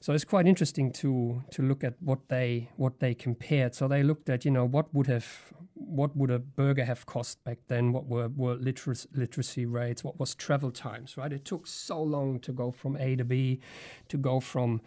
So 0.00 0.14
it's 0.14 0.24
quite 0.24 0.46
interesting 0.46 0.90
to 0.92 1.42
to 1.50 1.62
look 1.62 1.84
at 1.84 1.94
what 2.00 2.28
they 2.28 2.70
what 2.76 3.00
they 3.00 3.14
compared. 3.14 3.74
So 3.74 3.88
they 3.88 4.02
looked 4.02 4.30
at 4.30 4.46
you 4.46 4.50
know 4.50 4.64
what 4.64 4.86
would 4.94 5.06
have 5.08 5.52
what 5.86 6.16
would 6.16 6.30
a 6.30 6.38
burger 6.38 6.84
have 6.84 7.06
cost 7.06 7.42
back 7.44 7.58
then? 7.68 7.92
What 7.92 8.06
were 8.06 8.28
were 8.28 8.54
literacy, 8.54 9.08
literacy 9.14 9.66
rates? 9.66 10.04
What 10.04 10.18
was 10.18 10.34
travel 10.34 10.70
times? 10.70 11.16
Right, 11.16 11.32
it 11.32 11.44
took 11.44 11.66
so 11.66 12.02
long 12.02 12.40
to 12.40 12.52
go 12.52 12.70
from 12.70 12.96
A 12.96 13.16
to 13.16 13.24
B, 13.24 13.60
to 14.08 14.16
go 14.16 14.40
from 14.40 14.80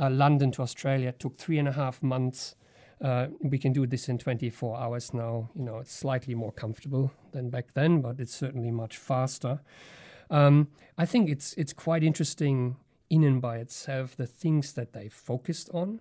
uh, 0.00 0.10
London 0.10 0.50
to 0.52 0.62
Australia. 0.62 1.08
It 1.08 1.20
took 1.20 1.38
three 1.38 1.58
and 1.58 1.68
a 1.68 1.72
half 1.72 2.02
months. 2.02 2.54
Uh, 3.00 3.26
we 3.40 3.58
can 3.58 3.72
do 3.72 3.86
this 3.86 4.08
in 4.08 4.18
24 4.18 4.78
hours 4.78 5.12
now. 5.12 5.50
You 5.54 5.62
know, 5.62 5.78
it's 5.78 5.92
slightly 5.92 6.34
more 6.34 6.52
comfortable 6.52 7.12
than 7.32 7.50
back 7.50 7.74
then, 7.74 8.00
but 8.00 8.20
it's 8.20 8.34
certainly 8.34 8.70
much 8.70 8.96
faster. 8.96 9.60
Um, 10.30 10.68
I 10.96 11.04
think 11.04 11.28
it's 11.28 11.52
it's 11.54 11.72
quite 11.72 12.02
interesting 12.02 12.76
in 13.10 13.24
and 13.24 13.42
by 13.42 13.58
itself 13.58 14.16
the 14.16 14.26
things 14.26 14.72
that 14.72 14.92
they 14.92 15.08
focused 15.08 15.68
on 15.74 16.00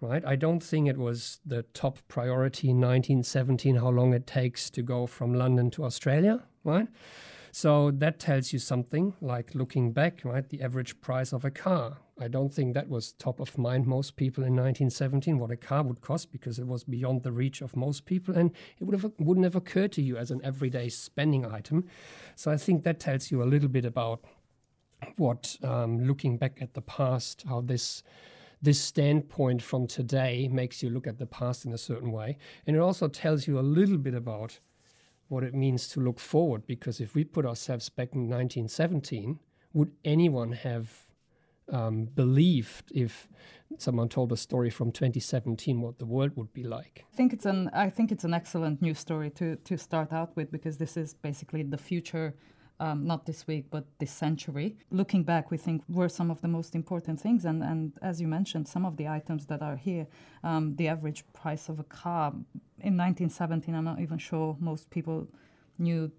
right? 0.00 0.24
I 0.24 0.36
don't 0.36 0.62
think 0.62 0.88
it 0.88 0.96
was 0.98 1.40
the 1.44 1.62
top 1.74 1.98
priority 2.08 2.70
in 2.70 2.76
1917 2.76 3.76
how 3.76 3.88
long 3.88 4.14
it 4.14 4.26
takes 4.26 4.70
to 4.70 4.82
go 4.82 5.06
from 5.06 5.34
london 5.34 5.70
to 5.72 5.84
australia 5.84 6.42
right? 6.64 6.88
So 7.52 7.90
that 7.90 8.20
tells 8.20 8.52
you 8.52 8.60
something 8.60 9.14
like 9.20 9.54
looking 9.54 9.92
back 9.92 10.20
right 10.24 10.48
the 10.48 10.62
average 10.62 11.00
price 11.00 11.32
of 11.32 11.44
a 11.44 11.50
car. 11.50 11.98
I 12.20 12.28
don't 12.28 12.52
think 12.52 12.74
that 12.74 12.88
was 12.88 13.12
top 13.12 13.40
of 13.40 13.58
mind 13.58 13.86
most 13.86 14.14
people 14.14 14.44
in 14.44 14.52
1917 14.52 15.38
what 15.38 15.50
a 15.50 15.56
car 15.56 15.82
would 15.82 16.00
cost 16.00 16.30
because 16.30 16.58
it 16.58 16.66
was 16.66 16.84
beyond 16.84 17.22
the 17.22 17.32
reach 17.32 17.60
of 17.60 17.74
most 17.74 18.04
people 18.04 18.36
and 18.36 18.52
it 18.78 18.84
would 18.84 19.00
have, 19.00 19.12
wouldn't 19.18 19.44
have 19.44 19.56
occurred 19.56 19.92
to 19.92 20.02
you 20.02 20.16
as 20.16 20.30
an 20.30 20.40
everyday 20.44 20.88
spending 20.88 21.44
item. 21.44 21.86
So 22.36 22.50
i 22.50 22.56
think 22.56 22.84
that 22.84 23.00
tells 23.00 23.30
you 23.30 23.42
a 23.42 23.44
little 23.44 23.68
bit 23.68 23.84
about 23.84 24.20
what 25.16 25.56
um, 25.64 26.06
looking 26.06 26.36
back 26.36 26.58
at 26.60 26.74
the 26.74 26.82
past, 26.82 27.44
how 27.48 27.62
this 27.62 28.02
this 28.62 28.80
standpoint 28.80 29.62
from 29.62 29.86
today 29.86 30.48
makes 30.48 30.82
you 30.82 30.90
look 30.90 31.06
at 31.06 31.18
the 31.18 31.26
past 31.26 31.64
in 31.64 31.72
a 31.72 31.78
certain 31.78 32.12
way, 32.12 32.38
and 32.66 32.76
it 32.76 32.80
also 32.80 33.08
tells 33.08 33.46
you 33.46 33.58
a 33.58 33.60
little 33.60 33.98
bit 33.98 34.14
about 34.14 34.60
what 35.28 35.44
it 35.44 35.54
means 35.54 35.88
to 35.88 36.00
look 36.00 36.18
forward. 36.18 36.66
Because 36.66 37.00
if 37.00 37.14
we 37.14 37.24
put 37.24 37.46
ourselves 37.46 37.88
back 37.88 38.14
in 38.14 38.22
1917, 38.22 39.38
would 39.72 39.92
anyone 40.04 40.52
have 40.52 41.06
um, 41.72 42.04
believed 42.04 42.90
if 42.92 43.28
someone 43.78 44.08
told 44.08 44.32
a 44.32 44.36
story 44.36 44.70
from 44.70 44.90
2017 44.90 45.80
what 45.80 45.98
the 45.98 46.06
world 46.06 46.32
would 46.36 46.52
be 46.52 46.64
like. 46.64 47.04
I 47.12 47.16
think 47.16 47.32
it's 47.32 47.46
an 47.46 47.70
I 47.72 47.90
think 47.90 48.12
it's 48.12 48.24
an 48.24 48.34
excellent 48.34 48.82
news 48.82 48.98
story 48.98 49.30
to 49.30 49.56
to 49.56 49.78
start 49.78 50.12
out 50.12 50.34
with 50.36 50.50
because 50.50 50.78
this 50.78 50.96
is 50.96 51.14
basically 51.14 51.62
the 51.62 51.78
future. 51.78 52.34
Um, 52.80 53.06
not 53.06 53.26
this 53.26 53.46
week, 53.46 53.66
but 53.70 53.84
this 53.98 54.10
century. 54.10 54.78
Looking 54.90 55.22
back, 55.22 55.50
we 55.50 55.58
think 55.58 55.82
were 55.86 56.08
some 56.08 56.30
of 56.30 56.40
the 56.40 56.48
most 56.48 56.74
important 56.74 57.20
things. 57.20 57.44
And, 57.44 57.62
and 57.62 57.92
as 58.00 58.22
you 58.22 58.26
mentioned, 58.26 58.68
some 58.68 58.86
of 58.86 58.96
the 58.96 59.06
items 59.06 59.44
that 59.48 59.60
are 59.60 59.76
here, 59.76 60.06
um, 60.42 60.76
the 60.76 60.88
average 60.88 61.22
price 61.34 61.68
of 61.68 61.78
a 61.78 61.84
car 61.84 62.28
in 62.78 62.96
1917, 62.96 63.74
I'm 63.74 63.84
not 63.84 64.00
even 64.00 64.16
sure 64.16 64.56
most 64.58 64.88
people 64.88 65.28
knew 65.78 66.10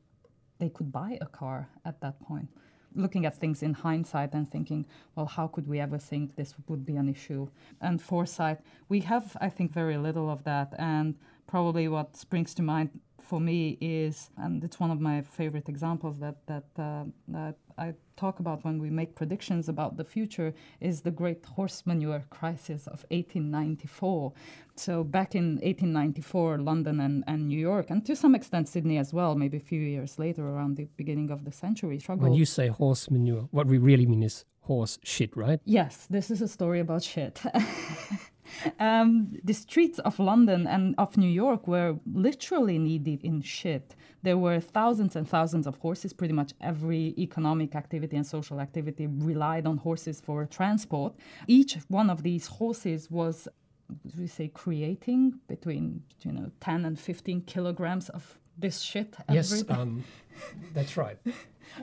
they 0.59 0.69
could 0.69 0.91
buy 0.91 1.17
a 1.19 1.25
car 1.25 1.67
at 1.83 1.99
that 2.01 2.21
point 2.21 2.47
looking 2.95 3.25
at 3.25 3.37
things 3.37 3.63
in 3.63 3.73
hindsight 3.73 4.33
and 4.33 4.49
thinking, 4.49 4.85
well, 5.15 5.25
how 5.25 5.47
could 5.47 5.67
we 5.67 5.79
ever 5.79 5.97
think 5.97 6.35
this 6.35 6.55
would 6.67 6.85
be 6.85 6.95
an 6.95 7.07
issue? 7.07 7.47
And 7.79 8.01
foresight, 8.01 8.59
we 8.89 9.01
have, 9.01 9.37
I 9.39 9.49
think, 9.49 9.71
very 9.71 9.97
little 9.97 10.29
of 10.29 10.43
that. 10.43 10.73
And 10.77 11.15
probably 11.47 11.87
what 11.87 12.15
springs 12.15 12.53
to 12.55 12.61
mind 12.61 12.89
for 13.21 13.39
me 13.39 13.77
is, 13.81 14.29
and 14.37 14.63
it's 14.63 14.79
one 14.79 14.91
of 14.91 14.99
my 14.99 15.21
favorite 15.21 15.69
examples 15.69 16.19
that 16.19 16.37
that 16.47 16.65
uh, 16.77 17.05
that 17.27 17.55
I 17.77 17.93
talk 18.15 18.39
about 18.39 18.63
when 18.63 18.79
we 18.79 18.89
make 18.89 19.15
predictions 19.15 19.67
about 19.69 19.97
the 19.97 20.03
future, 20.03 20.53
is 20.79 21.01
the 21.01 21.11
great 21.11 21.45
horse 21.45 21.83
manure 21.85 22.23
crisis 22.29 22.87
of 22.87 23.05
1894. 23.09 24.33
So 24.75 25.03
back 25.03 25.35
in 25.35 25.55
1894, 25.55 26.59
London 26.59 26.99
and, 26.99 27.23
and 27.27 27.47
New 27.47 27.59
York, 27.59 27.89
and 27.89 28.05
to 28.05 28.15
some 28.15 28.35
extent 28.35 28.67
Sydney 28.67 28.97
as 28.97 29.13
well, 29.13 29.35
maybe 29.35 29.57
a 29.57 29.67
few 29.71 29.81
years 29.81 30.19
later, 30.19 30.47
around 30.47 30.77
the 30.77 30.87
beginning 30.97 31.31
of 31.31 31.45
the 31.45 31.51
century, 31.51 31.99
struggled. 31.99 32.29
When 32.29 32.37
you 32.37 32.45
say 32.45 32.67
horse 32.67 33.09
manure, 33.09 33.47
what 33.51 33.67
we 33.67 33.77
really 33.77 34.05
mean 34.05 34.23
is 34.23 34.45
horse 34.61 34.99
shit, 35.03 35.35
right? 35.35 35.59
Yes, 35.65 36.07
this 36.09 36.29
is 36.31 36.41
a 36.41 36.47
story 36.47 36.79
about 36.79 37.03
shit. 37.03 37.41
Um, 38.79 39.37
the 39.43 39.53
streets 39.53 39.99
of 39.99 40.19
London 40.19 40.67
and 40.67 40.95
of 40.97 41.17
New 41.17 41.29
York 41.29 41.67
were 41.67 41.97
literally 42.13 42.77
knee 42.77 42.99
deep 42.99 43.23
in 43.23 43.41
shit. 43.41 43.95
There 44.23 44.37
were 44.37 44.59
thousands 44.59 45.15
and 45.15 45.27
thousands 45.27 45.67
of 45.67 45.77
horses. 45.77 46.13
Pretty 46.13 46.33
much 46.33 46.53
every 46.61 47.13
economic 47.17 47.75
activity 47.75 48.17
and 48.17 48.25
social 48.25 48.59
activity 48.59 49.07
relied 49.07 49.65
on 49.65 49.77
horses 49.77 50.21
for 50.21 50.45
transport. 50.45 51.13
Each 51.47 51.77
one 51.87 52.09
of 52.09 52.23
these 52.23 52.47
horses 52.47 53.09
was, 53.09 53.47
we 54.17 54.27
say, 54.27 54.47
creating 54.49 55.39
between 55.47 56.03
you 56.23 56.31
know 56.31 56.51
10 56.59 56.85
and 56.85 56.99
15 56.99 57.41
kilograms 57.41 58.09
of 58.09 58.37
this 58.61 58.79
shit. 58.81 59.15
Yes, 59.29 59.63
um, 59.69 60.03
that's 60.73 60.95
right. 60.97 61.17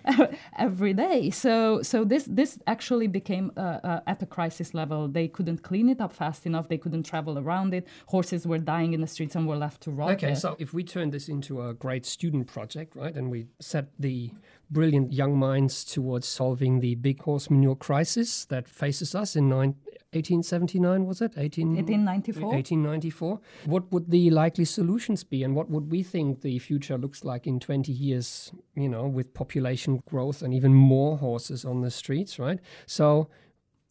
every 0.58 0.92
day. 0.92 1.30
So 1.30 1.82
so 1.82 2.04
this 2.04 2.24
this 2.24 2.58
actually 2.66 3.06
became 3.06 3.52
uh, 3.56 3.60
uh, 3.82 4.00
at 4.06 4.22
a 4.22 4.26
crisis 4.26 4.74
level. 4.74 5.08
They 5.08 5.28
couldn't 5.28 5.62
clean 5.62 5.88
it 5.88 6.00
up 6.00 6.12
fast 6.12 6.46
enough. 6.46 6.68
They 6.68 6.78
couldn't 6.78 7.04
travel 7.04 7.38
around 7.38 7.74
it. 7.74 7.86
Horses 8.06 8.46
were 8.46 8.58
dying 8.58 8.94
in 8.94 9.00
the 9.00 9.06
streets 9.06 9.34
and 9.34 9.46
were 9.46 9.56
left 9.56 9.82
to 9.82 9.90
rot. 9.90 10.10
Okay, 10.12 10.34
so 10.34 10.56
if 10.58 10.72
we 10.72 10.84
turn 10.84 11.10
this 11.10 11.28
into 11.28 11.62
a 11.62 11.74
great 11.74 12.06
student 12.06 12.46
project, 12.46 12.96
right, 12.96 13.14
and 13.14 13.30
we 13.30 13.46
set 13.60 13.88
the 13.98 14.30
brilliant 14.70 15.12
young 15.12 15.36
minds 15.38 15.84
towards 15.84 16.26
solving 16.26 16.80
the 16.80 16.94
big 16.96 17.22
horse 17.22 17.50
manure 17.50 17.76
crisis 17.76 18.44
that 18.46 18.68
faces 18.68 19.14
us 19.14 19.36
in 19.36 19.48
nine, 19.48 19.74
1879 20.12 21.04
was 21.04 21.20
it? 21.20 21.32
18, 21.36 21.74
1894 21.76 22.42
1894 22.48 23.40
what 23.66 23.92
would 23.92 24.10
the 24.10 24.30
likely 24.30 24.64
solutions 24.64 25.22
be 25.22 25.42
and 25.42 25.54
what 25.54 25.68
would 25.68 25.90
we 25.90 26.02
think 26.02 26.40
the 26.40 26.58
future 26.58 26.96
looks 26.96 27.24
like 27.24 27.46
in 27.46 27.60
20 27.60 27.92
years 27.92 28.52
you 28.74 28.88
know 28.88 29.06
with 29.06 29.34
population 29.34 30.02
growth 30.08 30.40
and 30.40 30.54
even 30.54 30.72
more 30.72 31.18
horses 31.18 31.64
on 31.64 31.82
the 31.82 31.90
streets 31.90 32.38
right? 32.38 32.58
So 32.86 33.28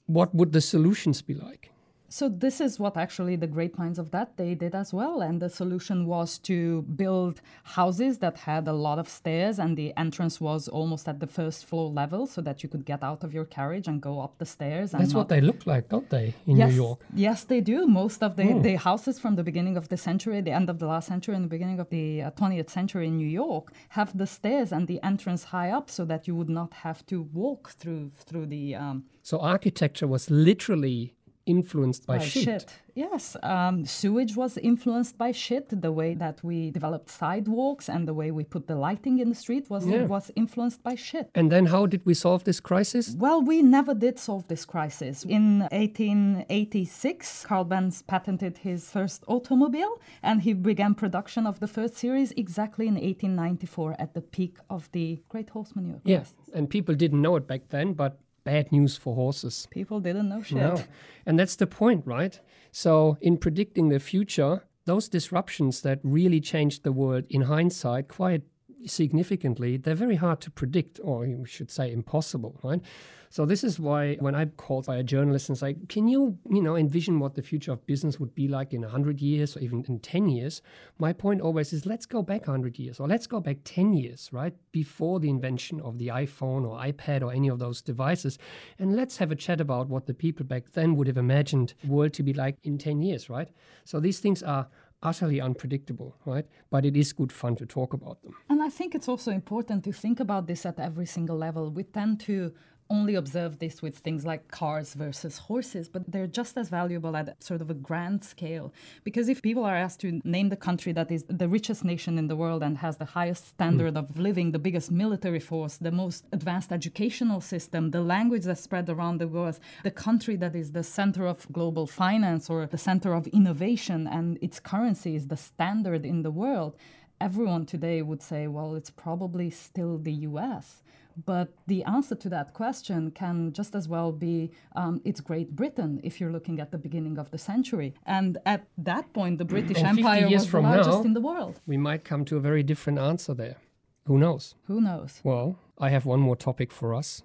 what 0.07 0.34
would 0.34 0.53
the 0.53 0.62
solutions 0.62 1.22
be 1.22 1.36
like 1.36 1.72
so 2.09 2.29
this 2.29 2.61
is 2.61 2.79
what 2.79 2.95
actually 2.95 3.35
the 3.35 3.47
great 3.47 3.77
minds 3.77 3.99
of 3.99 4.11
that 4.11 4.35
day 4.37 4.55
did 4.55 4.73
as 4.73 4.93
well 4.93 5.21
and 5.21 5.41
the 5.41 5.49
solution 5.49 6.05
was 6.05 6.37
to 6.37 6.81
build 6.95 7.41
houses 7.63 8.19
that 8.19 8.37
had 8.37 8.67
a 8.67 8.73
lot 8.73 8.97
of 8.97 9.09
stairs 9.09 9.59
and 9.59 9.77
the 9.77 9.95
entrance 9.97 10.39
was 10.39 10.67
almost 10.67 11.07
at 11.07 11.19
the 11.19 11.27
first 11.27 11.65
floor 11.65 11.89
level 11.89 12.25
so 12.25 12.41
that 12.41 12.63
you 12.63 12.69
could 12.69 12.85
get 12.85 13.03
out 13.03 13.23
of 13.23 13.33
your 13.33 13.45
carriage 13.45 13.87
and 13.87 14.01
go 14.01 14.19
up 14.19 14.37
the 14.37 14.45
stairs 14.45 14.91
that's 14.91 15.13
what 15.13 15.29
they 15.29 15.41
look 15.41 15.65
like 15.65 15.89
don't 15.89 16.09
they 16.09 16.33
in 16.45 16.57
yes, 16.57 16.69
new 16.69 16.75
york? 16.75 16.99
Yes 17.13 17.43
they 17.43 17.61
do. 17.61 17.87
Most 17.87 18.23
of 18.23 18.35
the, 18.35 18.43
mm. 18.43 18.63
the 18.63 18.75
houses 18.75 19.19
from 19.19 19.35
the 19.35 19.43
beginning 19.43 19.77
of 19.77 19.89
the 19.89 19.97
century 19.97 20.41
the 20.41 20.51
end 20.51 20.69
of 20.69 20.79
the 20.79 20.87
last 20.87 21.07
century 21.07 21.35
and 21.35 21.43
the 21.43 21.49
beginning 21.49 21.79
of 21.79 21.89
the 21.89 22.21
uh, 22.23 22.31
20th 22.31 22.69
century 22.69 23.07
in 23.07 23.17
new 23.17 23.27
york 23.27 23.71
have 23.89 24.17
the 24.17 24.27
stairs 24.27 24.71
and 24.71 24.87
the 24.87 25.01
entrance 25.03 25.45
high 25.45 25.69
up 25.69 25.89
so 25.89 26.05
that 26.05 26.27
you 26.27 26.35
would 26.35 26.49
not 26.49 26.73
have 26.73 27.05
to 27.05 27.21
walk 27.33 27.69
through 27.71 28.11
through 28.15 28.45
the 28.45 28.75
um, 28.75 29.03
so 29.23 29.39
architecture 29.39 30.07
was 30.07 30.29
literally 30.29 31.16
influenced 31.48 32.06
by, 32.06 32.18
by 32.20 32.24
shit. 32.24 32.44
shit. 32.44 32.66
Yes, 32.94 33.38
um, 33.44 33.86
sewage 33.86 34.36
was 34.36 34.58
influenced 34.58 35.18
by 35.18 35.32
shit. 35.32 35.82
The 35.82 35.92
way 35.92 36.16
that 36.16 36.44
we 36.44 36.72
developed 36.72 37.10
sidewalks 37.10 37.89
and 37.89 38.08
the 38.08 38.13
way 38.13 38.32
we 38.32 38.44
put 38.44 38.68
the 38.68 38.75
lighting 38.75 39.20
in 39.20 39.30
the 39.30 39.36
street 39.36 39.70
was 39.70 39.86
yeah. 39.86 40.06
was 40.06 40.32
influenced 40.36 40.82
by 40.82 40.96
shit. 40.96 41.30
And 41.36 41.51
then, 41.51 41.68
how 41.68 41.86
did 41.86 42.06
we 42.06 42.16
solve 42.16 42.44
this 42.44 42.60
crisis? 42.60 43.16
Well, 43.18 43.42
we 43.42 43.62
never 43.62 43.94
did 43.94 44.18
solve 44.18 44.48
this 44.48 44.66
crisis. 44.66 45.24
In 45.25 45.60
1886, 45.72 47.46
Carl 47.46 47.66
Benz 47.66 48.01
patented 48.01 48.58
his 48.58 48.89
first 48.89 49.24
automobile, 49.27 50.01
and 50.24 50.42
he 50.42 50.54
began 50.54 50.96
production 50.96 51.46
of 51.46 51.60
the 51.60 51.68
first 51.68 51.96
series 51.96 52.32
exactly 52.32 52.88
in 52.88 52.96
1894 52.96 53.96
at 54.00 54.13
the 54.16 54.22
peak 54.22 54.58
of 54.72 54.89
the 54.92 55.22
Great 55.30 55.51
Horse 55.51 55.75
Manure. 55.75 56.01
Yes, 56.04 56.34
yeah. 56.48 56.58
and 56.58 56.70
people 56.70 56.96
didn't 56.96 57.22
know 57.22 57.36
it 57.36 57.48
back 57.48 57.70
then, 57.70 57.94
but 57.94 58.20
bad 58.48 58.72
news 58.72 58.96
for 58.98 59.13
horses. 59.13 59.68
People 59.70 60.00
didn't 60.00 60.30
know 60.30 60.42
shit. 60.42 60.58
No. 60.58 60.84
And 61.25 61.38
that's 61.38 61.58
the 61.58 61.68
point, 61.68 62.04
right? 62.06 62.39
So, 62.72 63.18
in 63.20 63.38
predicting 63.38 63.89
the 63.89 64.00
future, 64.00 64.63
those 64.86 65.10
disruptions 65.10 65.82
that 65.82 66.00
really 66.01 66.39
changed 66.39 66.84
the 66.84 66.94
world 66.94 67.25
in 67.30 67.42
hindsight 67.42 68.08
quite 68.08 68.44
significantly, 68.86 69.77
they're 69.77 69.96
very 69.96 70.15
hard 70.15 70.41
to 70.41 70.51
predict, 70.51 71.00
or 71.03 71.25
you 71.25 71.46
should 71.46 71.72
say 71.72 71.91
impossible, 71.91 72.60
right? 72.63 72.81
So 73.29 73.46
this 73.46 73.63
is 73.63 73.77
why 73.77 74.15
when 74.15 74.36
I'm 74.36 74.51
called 74.51 74.86
by 74.86 74.96
a 74.96 75.03
journalist 75.03 75.50
and 75.50 75.57
say, 75.57 75.75
"Can 75.89 76.07
you, 76.07 76.38
you 76.50 76.62
know, 76.62 76.77
envision 76.77 77.19
what 77.19 77.36
the 77.36 77.41
future 77.41 77.74
of 77.74 77.86
business 77.86 78.19
would 78.19 78.34
be 78.34 78.48
like 78.48 78.74
in 78.74 78.84
100 78.84 79.22
years 79.22 79.57
or 79.57 79.60
even 79.60 79.84
in 79.88 80.00
10 80.00 80.29
years?" 80.29 80.62
My 80.98 81.12
point 81.12 81.41
always 81.41 81.74
is, 81.74 81.86
let's 81.86 82.05
go 82.05 82.22
back 82.22 82.48
100 82.48 82.79
years 82.79 83.00
or 83.00 83.07
let's 83.07 83.27
go 83.27 83.41
back 83.41 83.57
10 83.65 83.93
years, 83.93 84.29
right? 84.31 84.55
Before 84.72 85.19
the 85.19 85.29
invention 85.29 85.81
of 85.81 85.98
the 85.98 86.07
iPhone 86.07 86.65
or 86.65 86.79
iPad 86.79 87.22
or 87.22 87.34
any 87.34 87.50
of 87.50 87.60
those 87.60 87.81
devices, 87.81 88.39
and 88.79 88.96
let's 88.96 89.17
have 89.17 89.31
a 89.31 89.36
chat 89.36 89.60
about 89.60 89.89
what 89.89 90.05
the 90.05 90.13
people 90.13 90.46
back 90.46 90.72
then 90.72 90.96
would 90.96 91.07
have 91.07 91.17
imagined 91.17 91.74
the 91.81 91.91
world 91.91 92.13
to 92.13 92.24
be 92.24 92.34
like 92.34 92.57
in 92.63 92.77
10 92.77 93.01
years, 93.01 93.29
right? 93.29 93.50
So 93.84 94.00
these 94.00 94.19
things 94.19 94.41
are 94.41 94.69
utterly 95.04 95.39
unpredictable, 95.39 96.16
right? 96.25 96.46
But 96.70 96.86
it 96.86 96.98
is 96.98 97.13
good 97.13 97.32
fun 97.32 97.56
to 97.58 97.66
talk 97.66 97.94
about 97.94 98.22
them. 98.24 98.34
And 98.50 98.62
I 98.62 98.70
think 98.70 98.96
it's 98.96 99.08
also 99.08 99.32
important 99.32 99.84
to 99.84 99.92
think 99.92 100.20
about 100.20 100.48
this 100.48 100.66
at 100.66 100.80
every 100.80 101.06
single 101.06 101.38
level. 101.38 101.70
We 101.70 101.84
tend 101.84 102.20
to 102.22 102.54
only 102.89 103.15
observe 103.15 103.60
this 103.60 103.82
with 103.82 103.98
things 103.98 104.25
like 104.25 104.50
cars 104.50 104.94
versus 104.94 105.38
horses, 105.38 105.89
but 105.89 106.10
they're 106.12 106.27
just 106.27 106.58
as 106.58 106.70
valuable 106.70 107.15
at 107.15 107.41
sort 107.44 107.62
of 107.62 107.70
a 107.70 107.74
grand 107.74 108.24
scale. 108.24 108.74
Because 109.03 109.29
if 109.29 109.41
people 109.41 109.65
are 109.65 109.75
asked 109.75 110.00
to 110.01 110.22
name 110.24 110.50
the 110.50 110.56
country 110.56 110.91
that 110.94 111.12
is 111.12 111.24
the 111.27 111.48
richest 111.48 111.84
nation 111.84 112.17
in 112.17 112.27
the 112.27 112.36
world 112.36 112.63
and 112.63 112.77
has 112.77 112.98
the 112.98 113.06
highest 113.06 113.48
standard 113.48 113.96
mm. 113.96 113.98
of 113.98 114.17
living, 114.17 114.51
the 114.51 114.60
biggest 114.60 114.91
military 114.91 115.39
force, 115.39 115.77
the 115.77 115.91
most 115.91 116.25
advanced 116.32 116.72
educational 116.72 117.41
system, 117.41 117.91
the 117.91 118.01
language 118.01 118.44
that's 118.44 118.62
spread 118.62 118.89
around 118.89 119.20
the 119.20 119.27
world, 119.27 119.60
the 119.84 119.91
country 119.91 120.36
that 120.36 120.56
is 120.56 120.72
the 120.72 120.84
center 120.84 121.27
of 121.27 121.51
global 121.51 121.88
finance 121.88 122.50
or 122.50 122.65
the 122.65 122.77
center 122.77 123.13
of 123.13 123.27
innovation, 123.27 124.08
and 124.08 124.38
its 124.41 124.60
currency 124.60 125.15
is 125.15 125.27
the 125.27 125.38
standard 125.38 126.06
in 126.06 126.24
the 126.24 126.32
world, 126.32 126.75
everyone 127.20 127.65
today 127.65 128.01
would 128.01 128.22
say, 128.22 128.48
well, 128.48 128.75
it's 128.75 128.89
probably 128.89 129.50
still 129.50 129.98
the 129.98 130.13
US. 130.29 130.84
But 131.25 131.50
the 131.65 131.83
answer 131.83 132.15
to 132.15 132.29
that 132.29 132.53
question 132.53 133.12
can 133.12 133.51
just 133.51 133.75
as 133.75 133.88
well 133.88 134.12
be 134.12 134.51
um, 134.75 135.01
it's 135.03 135.19
Great 135.19 135.55
Britain 135.55 136.00
if 136.03 136.21
you're 136.21 136.31
looking 136.31 136.59
at 136.59 136.71
the 136.71 136.77
beginning 136.77 137.17
of 137.17 137.31
the 137.31 137.38
century. 137.38 137.95
And 138.05 138.38
at 138.45 138.67
that 138.77 139.12
point, 139.13 139.39
the 139.39 139.45
British 139.55 139.77
and 139.77 139.88
Empire 139.88 140.29
was 140.29 140.50
the 140.50 140.59
largest 140.59 141.00
now, 141.00 141.03
in 141.03 141.13
the 141.13 141.21
world. 141.21 141.59
We 141.65 141.77
might 141.77 142.03
come 142.03 142.24
to 142.25 142.38
a 142.38 142.39
very 142.39 142.63
different 142.63 143.00
answer 143.00 143.33
there. 143.33 143.57
Who 144.05 144.17
knows? 144.17 144.55
Who 144.67 144.79
knows? 144.79 145.19
Well, 145.24 145.59
I 145.77 145.89
have 145.89 146.05
one 146.05 146.19
more 146.19 146.36
topic 146.36 146.71
for 146.71 146.93
us 146.93 147.24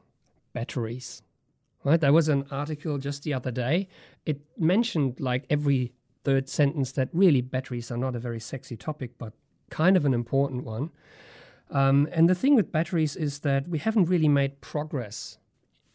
batteries. 0.52 1.22
Right? 1.84 2.00
There 2.00 2.12
was 2.12 2.28
an 2.28 2.46
article 2.50 2.99
just 2.99 3.25
the 3.25 3.34
other 3.34 3.50
day. 3.50 3.88
It 4.25 4.40
mentioned 4.56 5.18
like 5.18 5.44
every 5.50 5.92
third 6.25 6.49
sentence 6.49 6.92
that 6.92 7.08
really 7.12 7.40
batteries 7.40 7.90
are 7.90 7.96
not 7.96 8.14
a 8.14 8.20
very 8.20 8.38
sexy 8.38 8.76
topic, 8.76 9.18
but 9.18 9.32
kind 9.70 9.96
of 9.96 10.04
an 10.04 10.14
important 10.14 10.64
one. 10.64 10.90
Um, 11.71 12.09
and 12.12 12.28
the 12.28 12.35
thing 12.35 12.54
with 12.54 12.71
batteries 12.71 13.16
is 13.16 13.40
that 13.40 13.69
we 13.69 13.78
haven't 13.78 14.07
really 14.07 14.28
made 14.28 14.61
progress 14.61 15.38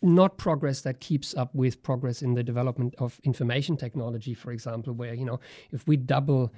not 0.02 0.38
progress 0.38 0.82
that 0.82 1.00
keeps 1.00 1.34
up 1.36 1.54
with 1.56 1.82
progress 1.82 2.22
in 2.22 2.36
the 2.36 2.44
development 2.44 2.94
of 3.00 3.20
information 3.24 3.78
technology, 3.78 4.34
for 4.34 4.52
example, 4.52 4.94
where, 4.94 5.14
you 5.14 5.26
know, 5.26 5.40
if 5.72 5.88
we 5.88 5.98
double 5.98 6.54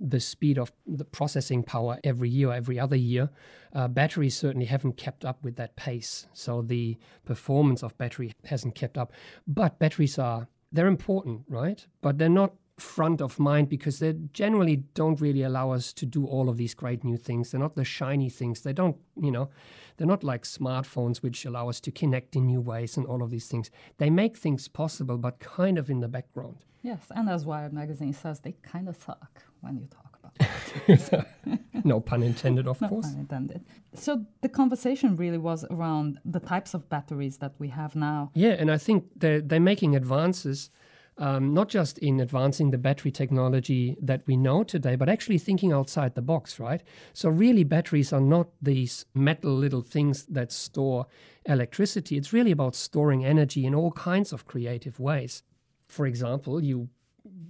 the 0.00 0.20
speed 0.20 0.58
of 0.58 0.72
the 0.86 1.04
processing 1.04 1.62
power 1.62 1.98
every 2.04 2.28
year 2.28 2.50
or 2.50 2.54
every 2.54 2.78
other 2.78 2.96
year, 2.96 3.30
uh, 3.74 3.88
batteries 3.88 4.36
certainly 4.36 4.66
haven't 4.66 4.96
kept 4.96 5.24
up 5.24 5.42
with 5.44 5.56
that 5.56 5.76
pace. 5.76 6.26
So 6.32 6.62
the 6.62 6.96
performance 7.24 7.82
of 7.82 7.96
battery 7.98 8.32
hasn't 8.44 8.74
kept 8.74 8.98
up. 8.98 9.12
But 9.46 9.78
batteries 9.78 10.18
are, 10.18 10.48
they're 10.72 10.86
important, 10.86 11.42
right? 11.48 11.84
But 12.00 12.18
they're 12.18 12.28
not 12.28 12.54
front 12.78 13.20
of 13.20 13.38
mind 13.38 13.68
because 13.68 14.00
they 14.00 14.12
generally 14.32 14.76
don't 14.94 15.20
really 15.20 15.42
allow 15.42 15.70
us 15.70 15.92
to 15.92 16.04
do 16.06 16.26
all 16.26 16.48
of 16.48 16.56
these 16.56 16.74
great 16.74 17.04
new 17.04 17.16
things. 17.16 17.50
They're 17.50 17.60
not 17.60 17.76
the 17.76 17.84
shiny 17.84 18.28
things. 18.28 18.62
They 18.62 18.72
don't, 18.72 18.96
you 19.16 19.30
know, 19.30 19.48
they're 19.96 20.06
not 20.08 20.24
like 20.24 20.42
smartphones 20.42 21.18
which 21.18 21.44
allow 21.44 21.68
us 21.68 21.80
to 21.80 21.92
connect 21.92 22.34
in 22.34 22.46
new 22.46 22.60
ways 22.60 22.96
and 22.96 23.06
all 23.06 23.22
of 23.22 23.30
these 23.30 23.46
things. 23.46 23.70
They 23.98 24.10
make 24.10 24.36
things 24.36 24.66
possible, 24.66 25.18
but 25.18 25.38
kind 25.38 25.78
of 25.78 25.88
in 25.88 26.00
the 26.00 26.08
background. 26.08 26.64
Yes, 26.82 27.06
and 27.10 27.30
as 27.30 27.46
Wired 27.46 27.72
magazine 27.72 28.12
says, 28.12 28.40
they 28.40 28.52
kind 28.62 28.88
of 28.88 28.96
suck 28.96 29.42
when 29.60 29.78
you 29.78 29.86
talk 29.86 30.18
about 30.18 30.36
it. 30.88 31.84
no 31.84 32.00
pun 32.00 32.22
intended, 32.22 32.66
of 32.66 32.80
no 32.80 32.88
course. 32.88 33.06
pun 33.06 33.20
intended. 33.20 33.64
So 33.94 34.26
the 34.42 34.48
conversation 34.50 35.16
really 35.16 35.38
was 35.38 35.64
around 35.70 36.18
the 36.24 36.40
types 36.40 36.74
of 36.74 36.88
batteries 36.90 37.38
that 37.38 37.54
we 37.58 37.68
have 37.68 37.94
now. 37.94 38.32
Yeah, 38.34 38.56
and 38.58 38.70
I 38.70 38.78
think 38.78 39.04
they're, 39.16 39.40
they're 39.40 39.60
making 39.60 39.94
advances 39.96 40.70
um, 41.18 41.54
not 41.54 41.68
just 41.68 41.98
in 41.98 42.20
advancing 42.20 42.70
the 42.70 42.78
battery 42.78 43.10
technology 43.10 43.96
that 44.02 44.22
we 44.26 44.36
know 44.36 44.64
today, 44.64 44.96
but 44.96 45.08
actually 45.08 45.38
thinking 45.38 45.72
outside 45.72 46.14
the 46.14 46.22
box, 46.22 46.58
right? 46.58 46.82
So, 47.12 47.28
really, 47.28 47.64
batteries 47.64 48.12
are 48.12 48.20
not 48.20 48.48
these 48.60 49.04
metal 49.14 49.54
little 49.54 49.82
things 49.82 50.26
that 50.26 50.50
store 50.50 51.06
electricity. 51.46 52.16
It's 52.16 52.32
really 52.32 52.50
about 52.50 52.74
storing 52.74 53.24
energy 53.24 53.64
in 53.64 53.74
all 53.74 53.92
kinds 53.92 54.32
of 54.32 54.46
creative 54.46 54.98
ways. 54.98 55.42
For 55.86 56.06
example, 56.06 56.62
you 56.62 56.88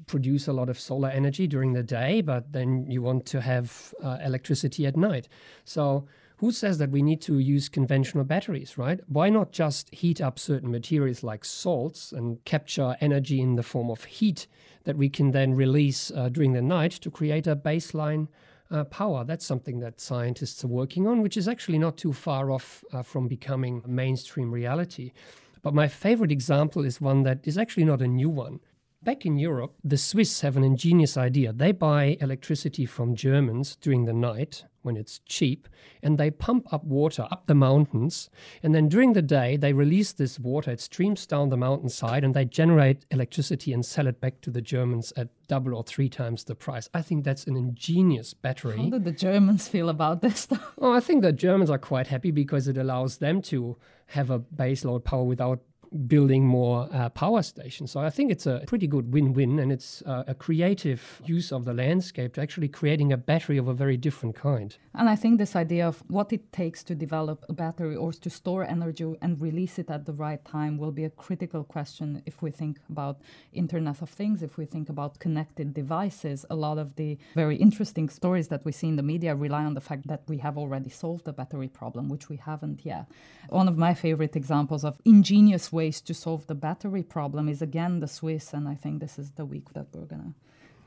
produce 0.07 0.47
a 0.47 0.53
lot 0.53 0.69
of 0.69 0.79
solar 0.79 1.09
energy 1.09 1.47
during 1.47 1.73
the 1.73 1.83
day, 1.83 2.21
but 2.21 2.53
then 2.53 2.87
you 2.91 3.03
want 3.03 3.27
to 3.27 3.41
have 3.41 3.95
uh, 4.03 4.19
electricity 4.23 4.87
at 4.87 4.97
night. 4.97 5.29
So, 5.65 6.07
who 6.45 6.53
says 6.53 6.77
that 6.77 6.91
we 6.91 7.01
need 7.01 7.23
to 7.23 7.39
use 7.39 7.71
conventional 7.71 8.23
batteries, 8.23 8.77
right? 8.77 9.01
Why 9.09 9.31
not 9.31 9.51
just 9.51 9.89
heat 9.95 10.21
up 10.21 10.39
certain 10.39 10.71
materials 10.71 11.23
like 11.23 11.43
salts 11.43 12.13
and 12.13 12.45
capture 12.45 12.97
energy 13.01 13.41
in 13.41 13.57
the 13.57 13.63
form 13.63 13.91
of 13.91 14.05
heat 14.05 14.47
that 14.85 14.99
we 14.99 15.09
can 15.09 15.31
then 15.31 15.55
release 15.55 16.11
uh, 16.11 16.29
during 16.29 16.53
the 16.53 16.61
night 16.61 16.93
to 16.93 17.11
create 17.11 17.47
a 17.47 17.57
baseline 17.57 18.29
uh, 18.71 18.85
power? 18.85 19.25
That's 19.25 19.47
something 19.47 19.81
that 19.81 20.03
scientists 20.03 20.63
are 20.65 20.69
working 20.69 21.07
on, 21.07 21.23
which 21.23 21.39
is 21.39 21.49
actually 21.49 21.79
not 21.79 21.97
too 21.97 22.13
far 22.13 22.51
off 22.51 22.85
uh, 22.93 23.01
from 23.03 23.27
becoming 23.27 23.83
mainstream 23.87 24.53
reality. 24.53 25.13
But 25.63 25.73
my 25.73 25.89
favorite 25.89 26.31
example 26.31 26.85
is 26.85 27.01
one 27.01 27.23
that 27.23 27.41
is 27.45 27.57
actually 27.57 27.85
not 27.85 28.03
a 28.03 28.07
new 28.07 28.29
one. 28.29 28.61
Back 29.03 29.25
in 29.25 29.39
Europe, 29.39 29.77
the 29.83 29.97
Swiss 29.97 30.43
have 30.43 30.59
an 30.59 30.65
ingenious 30.65 31.17
idea. 31.17 31.55
They 31.55 31.73
buy 31.73 32.19
electricity 32.21 32.85
from 32.85 33.15
Germans 33.15 33.77
during 33.77 34.05
the 34.05 34.13
night 34.13 34.65
when 34.85 34.97
it's 34.97 35.21
cheap, 35.27 35.69
and 36.03 36.19
they 36.19 36.31
pump 36.31 36.73
up 36.73 36.85
water 36.85 37.27
up 37.31 37.47
the 37.47 37.55
mountains. 37.55 38.31
And 38.63 38.75
then 38.75 38.89
during 38.89 39.13
the 39.13 39.23
day, 39.23 39.57
they 39.57 39.73
release 39.73 40.13
this 40.13 40.39
water. 40.39 40.71
It 40.71 40.81
streams 40.81 41.27
down 41.27 41.49
the 41.49 41.57
mountainside, 41.57 42.25
and 42.25 42.35
they 42.35 42.45
generate 42.45 43.07
electricity 43.11 43.73
and 43.73 43.85
sell 43.85 44.07
it 44.07 44.21
back 44.21 44.41
to 44.43 44.51
the 44.51 44.63
Germans 44.63 45.13
at 45.17 45.29
double 45.49 45.75
or 45.75 45.83
three 45.83 46.09
times 46.09 46.45
the 46.45 46.55
price. 46.55 46.89
I 46.95 47.03
think 47.03 47.25
that's 47.25 47.47
an 47.47 47.57
ingenious 47.57 48.35
battery. 48.35 48.77
How 48.77 48.91
do 48.91 48.99
the 48.99 49.13
Germans 49.13 49.69
feel 49.69 49.89
about 49.89 50.23
this? 50.23 50.49
oh, 50.79 50.93
I 50.93 51.01
think 51.01 51.23
the 51.23 51.33
Germans 51.33 51.71
are 51.71 51.79
quite 51.79 52.07
happy 52.07 52.31
because 52.31 52.69
it 52.69 52.79
allows 52.79 53.19
them 53.19 53.43
to 53.43 53.77
have 54.07 54.31
a 54.31 54.39
baseload 54.39 55.05
power 55.05 55.25
without 55.25 55.61
building 55.95 56.45
more 56.45 56.89
uh, 56.93 57.09
power 57.11 57.43
stations. 57.43 57.91
So 57.93 58.01
I 58.01 58.11
think 58.11 58.31
it's 58.31 58.47
a 58.47 58.63
pretty 58.67 58.87
good 58.87 59.13
win-win, 59.13 59.59
and 59.59 59.71
it's 59.73 60.03
uh, 60.03 60.25
a 60.27 60.35
creative 60.35 61.23
use 61.25 61.53
of 61.53 61.65
the 61.65 61.73
landscape 61.73 62.35
to 62.35 62.41
actually 62.41 62.69
creating 62.69 63.13
a 63.13 63.17
battery 63.17 63.59
of 63.59 63.69
a 63.69 63.75
very 63.75 63.97
different 63.97 64.35
kind. 64.35 64.77
And 64.95 65.09
I 65.09 65.17
think 65.17 65.39
this 65.39 65.57
idea 65.57 65.87
of 65.87 66.03
what 66.09 66.33
it 66.33 66.53
takes 66.53 66.83
to 66.85 66.95
develop 66.95 67.45
a 67.49 67.53
battery 67.53 67.97
or 67.97 68.13
to 68.13 68.31
store 68.31 68.65
energy 68.65 69.15
and 69.23 69.41
release 69.41 69.79
it 69.79 69.91
at 69.91 70.07
the 70.07 70.13
right 70.13 70.45
time 70.45 70.79
will 70.79 70.93
be 70.93 71.05
a 71.05 71.11
critical 71.11 71.65
question 71.65 72.23
if 72.27 72.43
we 72.43 72.51
think 72.51 72.79
about 72.91 73.21
Internet 73.53 74.03
of 74.03 74.11
Things, 74.11 74.43
if 74.43 74.57
we 74.57 74.67
think 74.67 74.89
about 74.89 75.19
connected 75.19 75.75
devices. 75.75 76.47
A 76.51 76.55
lot 76.55 76.79
of 76.79 76.97
the 76.97 77.19
very 77.35 77.57
interesting 77.57 78.09
stories 78.09 78.49
that 78.49 78.65
we 78.65 78.73
see 78.73 78.89
in 78.89 78.97
the 78.97 79.03
media 79.03 79.35
rely 79.35 79.65
on 79.65 79.75
the 79.75 79.81
fact 79.81 80.07
that 80.07 80.23
we 80.29 80.39
have 80.39 80.57
already 80.57 80.91
solved 80.91 81.25
the 81.25 81.33
battery 81.33 81.69
problem, 81.69 82.09
which 82.09 82.29
we 82.29 82.37
haven't 82.37 82.85
yet. 82.85 83.07
One 83.49 83.69
of 83.69 83.77
my 83.77 83.95
favorite 83.95 84.37
examples 84.37 84.85
of 84.85 85.01
ingenious 85.05 85.73
ways 85.73 85.84
ways 85.85 86.01
to 86.01 86.15
solve 86.15 86.43
the 86.47 86.59
battery 86.69 87.05
problem 87.17 87.45
is 87.55 87.61
again 87.71 87.93
the 88.05 88.11
Swiss, 88.19 88.47
and 88.57 88.65
I 88.75 88.77
think 88.83 88.95
this 89.05 89.19
is 89.23 89.29
the 89.41 89.47
week 89.55 89.67
that 89.77 89.87
we're 89.93 90.11
gonna 90.15 90.35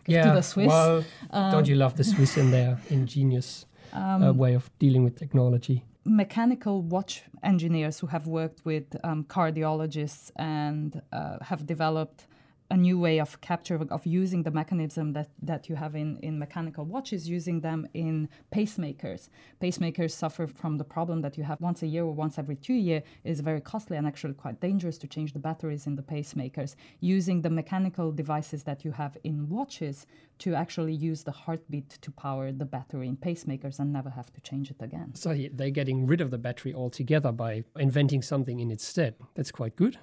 give 0.05 0.15
yeah, 0.15 0.27
to 0.27 0.33
the 0.39 0.45
Swiss. 0.51 0.67
Well, 0.67 1.03
um, 1.38 1.51
don't 1.53 1.67
you 1.71 1.77
love 1.83 1.93
the 2.01 2.07
Swiss 2.13 2.38
in 2.38 2.47
their 2.57 2.71
ingenious 2.99 3.49
um, 3.93 4.23
uh, 4.23 4.33
way 4.43 4.53
of 4.60 4.63
dealing 4.83 5.03
with 5.05 5.15
technology? 5.23 5.77
Mechanical 6.05 6.75
watch 6.95 7.13
engineers 7.43 7.95
who 8.01 8.07
have 8.15 8.25
worked 8.41 8.60
with 8.71 8.88
um, 9.03 9.19
cardiologists 9.36 10.31
and 10.36 11.01
uh, 11.12 11.38
have 11.49 11.62
developed 11.65 12.26
a 12.69 12.77
new 12.77 12.99
way 12.99 13.19
of 13.19 13.39
capture 13.41 13.80
of 13.89 14.06
using 14.06 14.43
the 14.43 14.51
mechanism 14.51 15.13
that, 15.13 15.30
that 15.41 15.69
you 15.69 15.75
have 15.75 15.95
in, 15.95 16.17
in 16.17 16.38
mechanical 16.38 16.84
watches, 16.86 17.30
using 17.30 17.62
them 17.62 17.88
in 17.93 18.27
pacemakers. 18.53 19.30
Pacemakers 19.62 20.12
suffer 20.12 20.47
from 20.47 20.77
the 20.77 20.84
problem 20.84 21.21
that 21.21 21.38
you 21.38 21.43
have 21.43 21.62
once 21.62 21.82
a 21.82 21.88
year 21.88 22.03
or 22.03 22.13
once 22.13 22.38
every 22.38 22.56
two 22.56 22.73
years 22.73 23.03
is 23.23 23.39
very 23.39 23.62
costly 23.62 23.95
and 23.95 24.06
actually 24.06 24.34
quite 24.34 24.60
dangerous 24.60 24.97
to 24.97 25.08
change 25.08 25.32
the 25.34 25.39
batteries 25.39 25.88
in 25.88 25.95
the 25.95 26.01
pacemakers. 26.01 26.75
Using 26.99 27.41
the 27.41 27.49
mechanical 27.49 28.12
devices 28.12 28.63
that 28.63 28.84
you 28.84 28.91
have 28.91 29.17
in 29.23 29.47
watches 29.47 30.06
to 30.39 30.53
actually 30.53 30.93
use 30.93 31.23
the 31.23 31.32
heartbeat 31.32 31.89
to 32.01 32.12
power 32.12 32.51
the 32.51 32.65
battery 32.65 33.08
in 33.08 33.15
pacemakers 33.15 33.80
and 33.80 33.93
never 33.93 34.10
have 34.10 34.32
to 34.34 34.41
change 34.41 34.69
it 34.71 34.82
again. 34.82 35.15
So 35.15 35.34
they're 35.53 35.69
getting 35.69 36.06
rid 36.06 36.21
of 36.21 36.32
the 36.32 36.38
battery 36.38 36.73
altogether 36.73 37.32
by 37.32 37.63
inventing 37.77 38.21
something 38.21 38.60
in 38.60 38.71
its 38.71 38.86
stead. 38.86 39.15
That's 39.36 39.51
quite 39.51 39.75
good 39.75 39.97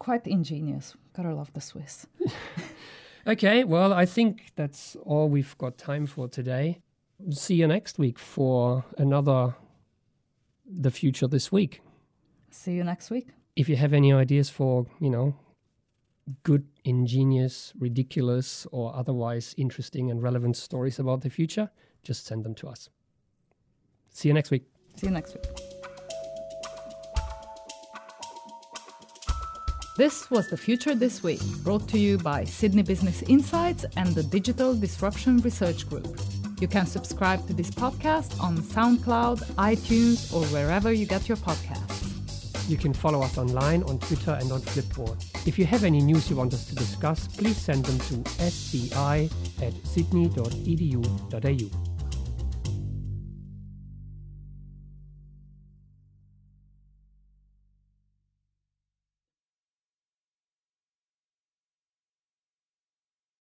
quite 0.00 0.26
ingenious. 0.26 0.96
Gotta 1.14 1.32
love 1.32 1.52
the 1.52 1.60
Swiss. 1.60 2.06
okay, 3.26 3.62
well, 3.62 3.92
I 3.92 4.06
think 4.06 4.50
that's 4.56 4.96
all 5.04 5.28
we've 5.28 5.56
got 5.58 5.78
time 5.78 6.06
for 6.06 6.26
today. 6.26 6.80
See 7.30 7.54
you 7.54 7.68
next 7.68 7.98
week 7.98 8.18
for 8.18 8.84
another 8.98 9.54
The 10.66 10.90
Future 10.90 11.28
This 11.28 11.52
Week. 11.52 11.82
See 12.50 12.72
you 12.72 12.82
next 12.82 13.10
week. 13.10 13.28
If 13.54 13.68
you 13.68 13.76
have 13.76 13.92
any 13.92 14.12
ideas 14.12 14.48
for, 14.48 14.86
you 15.00 15.10
know, 15.10 15.36
good, 16.44 16.66
ingenious, 16.84 17.72
ridiculous, 17.78 18.66
or 18.72 18.96
otherwise 18.96 19.54
interesting 19.58 20.10
and 20.10 20.22
relevant 20.22 20.56
stories 20.56 20.98
about 20.98 21.20
the 21.20 21.30
future, 21.30 21.70
just 22.02 22.26
send 22.26 22.42
them 22.44 22.54
to 22.54 22.68
us. 22.68 22.88
See 24.08 24.28
you 24.28 24.34
next 24.34 24.50
week. 24.50 24.64
See 24.96 25.06
you 25.06 25.12
next 25.12 25.34
week. 25.34 25.69
This 30.00 30.30
was 30.30 30.48
The 30.48 30.56
Future 30.56 30.94
This 30.94 31.22
Week, 31.22 31.42
brought 31.62 31.86
to 31.90 31.98
you 31.98 32.16
by 32.16 32.46
Sydney 32.46 32.82
Business 32.82 33.20
Insights 33.20 33.84
and 33.98 34.14
the 34.14 34.22
Digital 34.22 34.74
Disruption 34.74 35.36
Research 35.42 35.86
Group. 35.90 36.18
You 36.58 36.68
can 36.68 36.86
subscribe 36.86 37.46
to 37.48 37.52
this 37.52 37.68
podcast 37.68 38.42
on 38.42 38.56
SoundCloud, 38.56 39.40
iTunes, 39.56 40.32
or 40.32 40.42
wherever 40.54 40.90
you 40.90 41.04
get 41.04 41.28
your 41.28 41.36
podcasts. 41.36 42.66
You 42.66 42.78
can 42.78 42.94
follow 42.94 43.20
us 43.20 43.36
online 43.36 43.82
on 43.82 43.98
Twitter 43.98 44.38
and 44.40 44.50
on 44.50 44.62
Flipboard. 44.62 45.22
If 45.46 45.58
you 45.58 45.66
have 45.66 45.84
any 45.84 46.00
news 46.00 46.30
you 46.30 46.36
want 46.36 46.54
us 46.54 46.66
to 46.68 46.74
discuss, 46.74 47.28
please 47.28 47.58
send 47.58 47.84
them 47.84 47.98
to 47.98 48.30
sbi 48.40 49.30
at 49.60 49.86
sydney.edu.au. 49.86 51.79